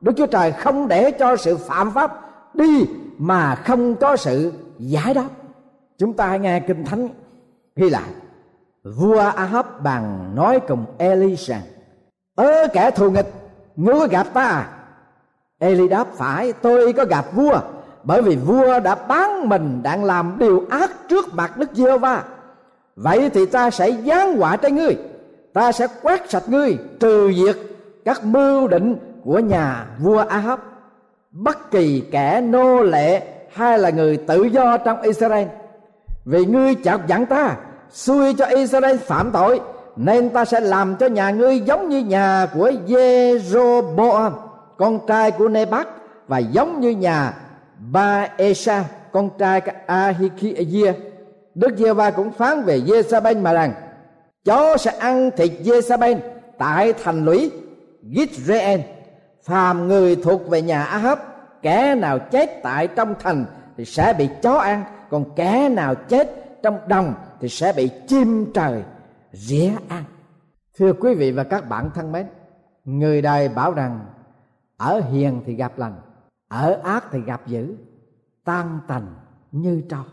Đức 0.00 0.12
Chúa 0.16 0.26
Trời 0.26 0.52
không 0.52 0.88
để 0.88 1.10
cho 1.10 1.36
sự 1.36 1.56
phạm 1.56 1.90
pháp 1.90 2.20
đi 2.54 2.86
mà 3.18 3.54
không 3.54 3.94
có 3.94 4.16
sự 4.16 4.52
giải 4.78 5.14
đáp. 5.14 5.28
Chúng 5.98 6.12
ta 6.12 6.26
hãy 6.26 6.38
nghe 6.38 6.60
kinh 6.60 6.84
thánh 6.84 7.08
ghi 7.76 7.90
lại 7.90 8.10
vua 8.84 9.18
Ahab 9.18 9.66
bằng 9.82 10.34
nói 10.34 10.60
cùng 10.68 10.84
Eli 10.98 11.36
rằng, 11.36 11.62
ơ, 12.34 12.66
kẻ 12.72 12.90
thù 12.90 13.10
nghịch, 13.10 13.32
ngươi 13.76 14.08
gặp 14.08 14.26
ta 14.34 14.44
à? 14.44 14.68
Eli 15.58 15.88
đáp, 15.88 16.06
phải, 16.14 16.52
tôi 16.52 16.92
có 16.92 17.04
gặp 17.04 17.24
vua 17.34 17.60
bởi 18.02 18.22
vì 18.22 18.36
vua 18.36 18.80
đã 18.80 18.94
bán 18.94 19.48
mình 19.48 19.80
đang 19.82 20.04
làm 20.04 20.36
điều 20.38 20.64
ác 20.70 20.90
trước 21.08 21.34
mặt 21.34 21.56
Đức 21.56 21.68
giê 21.72 21.98
va 21.98 22.22
vậy 23.02 23.30
thì 23.34 23.46
ta 23.46 23.70
sẽ 23.70 23.90
giáng 24.06 24.36
họa 24.36 24.56
trên 24.56 24.76
ngươi. 24.76 24.96
Ta 25.52 25.72
sẽ 25.72 25.86
quét 26.02 26.30
sạch 26.30 26.42
ngươi, 26.46 26.78
trừ 27.00 27.32
diệt 27.32 27.56
các 28.04 28.24
mưu 28.24 28.68
định 28.68 28.96
của 29.24 29.38
nhà 29.38 29.86
vua 29.98 30.18
Ahab. 30.18 30.58
Bất 31.30 31.70
kỳ 31.70 32.02
kẻ 32.10 32.40
nô 32.40 32.82
lệ 32.82 33.22
hay 33.52 33.78
là 33.78 33.90
người 33.90 34.16
tự 34.16 34.42
do 34.42 34.76
trong 34.76 35.02
Israel. 35.02 35.48
Vì 36.24 36.44
ngươi 36.44 36.74
chọc 36.74 37.06
giận 37.06 37.26
ta, 37.26 37.56
xui 37.90 38.34
cho 38.34 38.46
Israel 38.46 38.96
phạm 38.96 39.30
tội, 39.30 39.60
nên 39.96 40.30
ta 40.30 40.44
sẽ 40.44 40.60
làm 40.60 40.96
cho 40.96 41.06
nhà 41.06 41.30
ngươi 41.30 41.60
giống 41.60 41.88
như 41.88 41.98
nhà 41.98 42.46
của 42.54 42.72
Jeroboam 42.86 44.30
con 44.76 45.06
trai 45.06 45.30
của 45.30 45.48
Nebat, 45.48 45.88
và 46.28 46.38
giống 46.38 46.80
như 46.80 46.90
nhà 46.90 47.32
Ba 47.80 48.28
Esa 48.36 48.84
con 49.12 49.30
trai 49.38 49.60
của 49.60 50.92
Đức 51.54 51.76
Giê-va 51.76 52.10
cũng 52.10 52.32
phán 52.32 52.62
về 52.62 52.80
Jezabel 52.80 53.42
mà 53.42 53.52
rằng, 53.52 53.72
chó 54.44 54.76
sẽ 54.76 54.90
ăn 54.90 55.30
thịt 55.36 55.52
Jezabel 55.62 56.18
tại 56.58 56.92
thành 56.92 57.24
lũy 57.24 57.50
Gizreel 58.02 58.78
phàm 59.42 59.88
người 59.88 60.16
thuộc 60.16 60.48
về 60.48 60.62
nhà 60.62 60.84
Ahab 60.84 61.18
kẻ 61.62 61.94
nào 61.94 62.18
chết 62.18 62.62
tại 62.62 62.88
trong 62.88 63.14
thành 63.20 63.44
thì 63.76 63.84
sẽ 63.84 64.12
bị 64.18 64.28
chó 64.42 64.54
ăn, 64.54 64.84
còn 65.10 65.24
kẻ 65.36 65.68
nào 65.68 65.94
chết 65.94 66.30
trong 66.62 66.78
đồng 66.88 67.14
thì 67.40 67.48
sẽ 67.48 67.72
bị 67.72 67.90
chim 68.08 68.52
trời 68.54 68.82
rỉa 69.32 69.70
ăn. 69.88 70.04
Thưa 70.78 70.92
quý 70.92 71.14
vị 71.14 71.32
và 71.32 71.44
các 71.44 71.68
bạn 71.68 71.90
thân 71.94 72.12
mến, 72.12 72.26
người 72.84 73.22
đời 73.22 73.48
bảo 73.48 73.72
rằng, 73.72 74.00
ở 74.76 75.00
hiền 75.12 75.42
thì 75.46 75.54
gặp 75.54 75.78
lành 75.78 75.94
ở 76.50 76.80
ác 76.84 77.04
thì 77.10 77.20
gặp 77.20 77.46
dữ, 77.46 77.76
tan 78.44 78.78
tành 78.86 79.14
như 79.52 79.82
tro. 79.88 80.04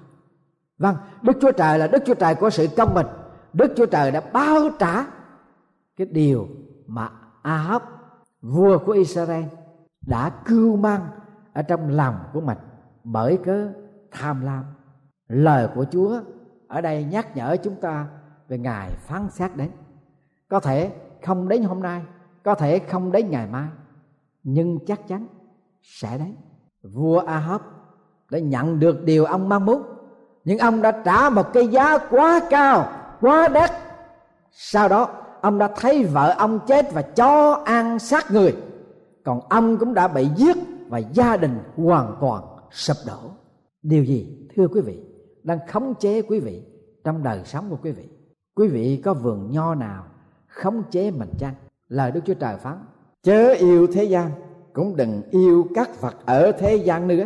Vâng 0.78 0.95
đức 1.21 1.38
chúa 1.41 1.52
trời 1.52 1.80
là 1.80 1.88
đức 1.88 2.04
chúa 2.06 2.13
trời 2.13 2.36
của 2.36 2.50
sự 2.50 2.67
công 2.78 2.93
bình. 2.93 3.08
Đức 3.54 3.73
chúa 3.78 3.86
trời 3.86 4.12
đã 4.12 4.21
bao 4.34 4.69
trả 4.80 5.06
cái 5.97 6.08
điều 6.08 6.47
mà 6.88 7.10
ahab, 7.41 7.82
vua 8.41 8.78
của 8.78 8.91
israel, 8.91 9.43
đã 10.08 10.30
cưu 10.30 10.76
mang 10.76 11.08
ở 11.54 11.62
trong 11.62 11.89
lòng 11.89 12.15
của 12.34 12.41
mình 12.41 12.58
bởi 13.04 13.38
cớ 13.45 13.71
tham 14.12 14.41
lam. 14.41 14.63
Lời 15.28 15.67
của 15.76 15.86
chúa 15.91 16.21
ở 16.67 16.82
đây 16.82 17.04
nhắc 17.04 17.36
nhở 17.36 17.58
chúng 17.63 17.76
ta 17.76 18.08
về 18.47 18.58
ngày 18.58 18.91
phán 18.91 19.30
xét 19.30 19.56
đến. 19.56 19.69
Có 20.47 20.60
thể 20.60 20.91
không 21.26 21.47
đến 21.47 21.63
hôm 21.63 21.82
nay, 21.82 22.02
có 22.43 22.56
thể 22.56 22.80
không 22.80 23.12
đến 23.12 23.30
ngày 23.30 23.47
mai, 23.47 23.67
nhưng 24.43 24.80
chắc 24.88 25.08
chắn 25.08 25.28
sẽ 25.88 26.17
đến 26.17 26.36
vua 26.84 27.19
ahab 27.19 27.62
đã 28.32 28.39
nhận 28.39 28.80
được 28.80 29.04
điều 29.04 29.26
ông 29.26 29.50
mong 29.50 29.65
muốn 29.65 29.84
nhưng 30.47 30.58
ông 30.58 30.82
đã 30.82 30.91
trả 31.06 31.30
một 31.30 31.54
cái 31.54 31.67
giá 31.67 31.97
quá 31.97 32.41
cao, 32.50 32.91
quá 33.21 33.47
đắt. 33.47 33.71
Sau 34.52 34.88
đó, 34.88 35.10
ông 35.41 35.58
đã 35.58 35.69
thấy 35.76 36.04
vợ 36.04 36.36
ông 36.38 36.60
chết 36.67 36.93
và 36.93 37.02
cho 37.02 37.62
ăn 37.65 38.00
sát 38.00 38.32
người. 38.32 38.56
Còn 39.23 39.41
ông 39.50 39.78
cũng 39.78 39.93
đã 39.93 40.08
bị 40.08 40.28
giết 40.36 40.58
và 40.89 40.97
gia 40.97 41.38
đình 41.38 41.60
hoàn 41.76 42.17
toàn 42.21 42.43
sụp 42.71 42.97
đổ. 43.08 43.32
Điều 43.84 44.04
gì, 44.04 44.47
thưa 44.56 44.67
quý 44.67 44.82
vị, 44.82 45.00
đang 45.43 45.60
khống 45.67 45.93
chế 46.00 46.21
quý 46.21 46.39
vị 46.39 46.63
trong 47.04 47.23
đời 47.23 47.41
sống 47.45 47.69
của 47.69 47.78
quý 47.82 47.91
vị? 47.91 48.10
Quý 48.56 48.67
vị 48.67 49.02
có 49.06 49.13
vườn 49.13 49.52
nho 49.52 49.76
nào 49.76 50.04
khống 50.47 50.84
chế 50.91 51.12
mình 51.12 51.30
chăng? 51.39 51.54
Lời 51.88 52.12
đức 52.12 52.21
chúa 52.26 52.34
trời 52.34 52.58
phán, 52.58 52.78
chớ 53.23 53.54
yêu 53.54 53.88
thế 53.93 54.04
gian 54.04 54.32
cũng 54.78 54.96
đừng 54.96 55.22
yêu 55.32 55.68
các 55.76 56.02
vật 56.02 56.16
ở 56.26 56.52
thế 56.52 56.76
gian 56.76 57.08
nữa. 57.08 57.26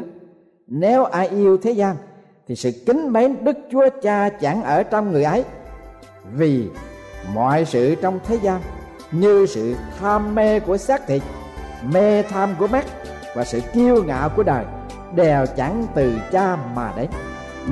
Nếu 0.68 1.04
ai 1.04 1.28
yêu 1.28 1.58
thế 1.58 1.72
gian, 1.72 1.96
thì 2.48 2.56
sự 2.56 2.72
kính 2.86 3.14
mến 3.14 3.44
đức 3.44 3.58
chúa 3.72 3.90
cha 4.02 4.30
chẳng 4.30 4.64
ở 4.64 4.84
trong 4.84 5.12
người 5.12 5.24
ấy. 5.24 5.44
Vì 6.34 6.68
mọi 7.34 7.66
sự 7.66 7.96
trong 7.96 8.20
thế 8.24 8.40
gian, 8.42 8.62
như 9.12 9.46
sự 9.46 9.76
tham 10.00 10.36
mê 10.36 10.60
của 10.60 10.78
xác 10.78 11.08
thịt, 11.08 11.22
mê 11.94 12.24
tham 12.24 12.56
của 12.60 12.68
mắt 12.68 12.86
và 13.36 13.44
sự 13.44 13.60
kiêu 13.74 14.04
ngạo 14.04 14.30
của 14.36 14.44
đời, 14.44 14.66
đều 15.16 15.46
chẳng 15.58 15.88
từ 15.96 16.14
cha 16.32 16.58
mà 16.76 16.94
đến, 16.98 17.10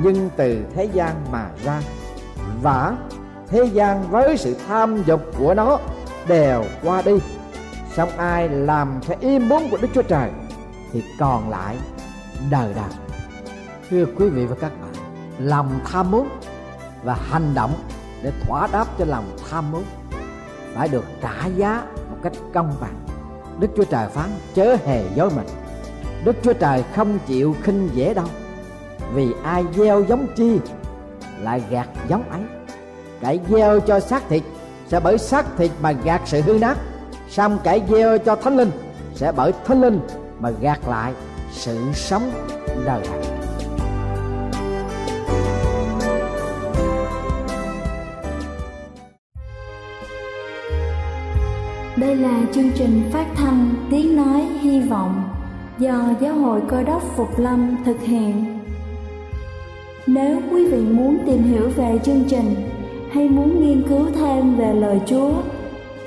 nhưng 0.02 0.30
từ 0.36 0.58
thế 0.74 0.84
gian 0.84 1.14
mà 1.32 1.50
ra. 1.64 1.82
Và 2.62 2.96
thế 3.48 3.64
gian 3.64 4.02
với 4.10 4.36
sự 4.36 4.56
tham 4.68 5.02
dục 5.06 5.20
của 5.38 5.54
nó 5.54 5.78
đều 6.28 6.64
qua 6.84 7.02
đi 7.02 7.12
xong 7.96 8.08
ai 8.16 8.48
làm 8.48 9.00
theo 9.02 9.18
ý 9.20 9.38
muốn 9.38 9.70
của 9.70 9.76
đức 9.76 9.88
chúa 9.94 10.02
trời, 10.02 10.30
thì 10.92 11.04
còn 11.18 11.50
lại 11.50 11.76
đời 12.50 12.72
đời. 12.74 12.90
Thưa 13.90 14.04
quý 14.18 14.28
vị 14.28 14.46
và 14.46 14.56
các 14.60 14.72
bạn, 14.80 14.92
lòng 15.38 15.80
tham 15.84 16.10
muốn 16.10 16.28
và 17.04 17.14
hành 17.14 17.54
động 17.54 17.74
để 18.22 18.32
thỏa 18.46 18.66
đáp 18.72 18.86
cho 18.98 19.04
lòng 19.04 19.36
tham 19.50 19.70
muốn 19.72 19.84
phải 20.74 20.88
được 20.88 21.04
trả 21.22 21.46
giá 21.46 21.82
một 22.10 22.16
cách 22.22 22.32
công 22.54 22.74
bằng. 22.80 22.94
Đức 23.58 23.68
chúa 23.76 23.84
trời 23.84 24.08
phán, 24.08 24.30
chớ 24.54 24.76
hề 24.84 25.04
dối 25.14 25.30
mình. 25.36 25.46
Đức 26.24 26.36
chúa 26.42 26.52
trời 26.52 26.84
không 26.96 27.18
chịu 27.26 27.56
khinh 27.62 27.88
dễ 27.92 28.14
đâu, 28.14 28.26
vì 29.12 29.32
ai 29.44 29.64
gieo 29.76 30.02
giống 30.02 30.26
chi 30.36 30.58
lại 31.40 31.62
gạt 31.70 31.88
giống 32.08 32.30
ấy. 32.30 32.40
Kẻ 33.20 33.36
gieo 33.48 33.80
cho 33.80 34.00
xác 34.00 34.28
thịt 34.28 34.42
sẽ 34.88 35.00
bởi 35.00 35.18
xác 35.18 35.46
thịt 35.56 35.70
mà 35.82 35.92
gạt 35.92 36.20
sự 36.24 36.40
hư 36.40 36.58
nát 36.58 36.78
xong 37.30 37.58
kẻ 37.64 37.80
gieo 37.90 38.18
cho 38.18 38.36
thánh 38.36 38.56
linh 38.56 38.70
sẽ 39.14 39.32
bởi 39.32 39.52
thánh 39.64 39.80
linh 39.80 40.00
mà 40.40 40.50
gạt 40.60 40.78
lại 40.88 41.12
sự 41.52 41.78
sống 41.94 42.30
đời 42.86 43.00
này 43.10 43.40
Đây 51.96 52.16
là 52.16 52.42
chương 52.52 52.70
trình 52.74 53.02
phát 53.12 53.26
thanh 53.36 53.74
Tiếng 53.90 54.16
Nói 54.16 54.40
Hy 54.60 54.80
Vọng 54.80 55.22
do 55.78 56.14
Giáo 56.20 56.34
hội 56.34 56.60
Cơ 56.68 56.82
đốc 56.82 57.02
Phục 57.16 57.38
Lâm 57.38 57.76
thực 57.84 58.00
hiện. 58.00 58.58
Nếu 60.06 60.40
quý 60.52 60.66
vị 60.66 60.78
muốn 60.80 61.18
tìm 61.26 61.42
hiểu 61.42 61.68
về 61.76 61.98
chương 62.04 62.24
trình 62.28 62.54
hay 63.12 63.28
muốn 63.28 63.60
nghiên 63.60 63.88
cứu 63.88 64.06
thêm 64.14 64.56
về 64.56 64.74
lời 64.74 65.00
Chúa, 65.06 65.32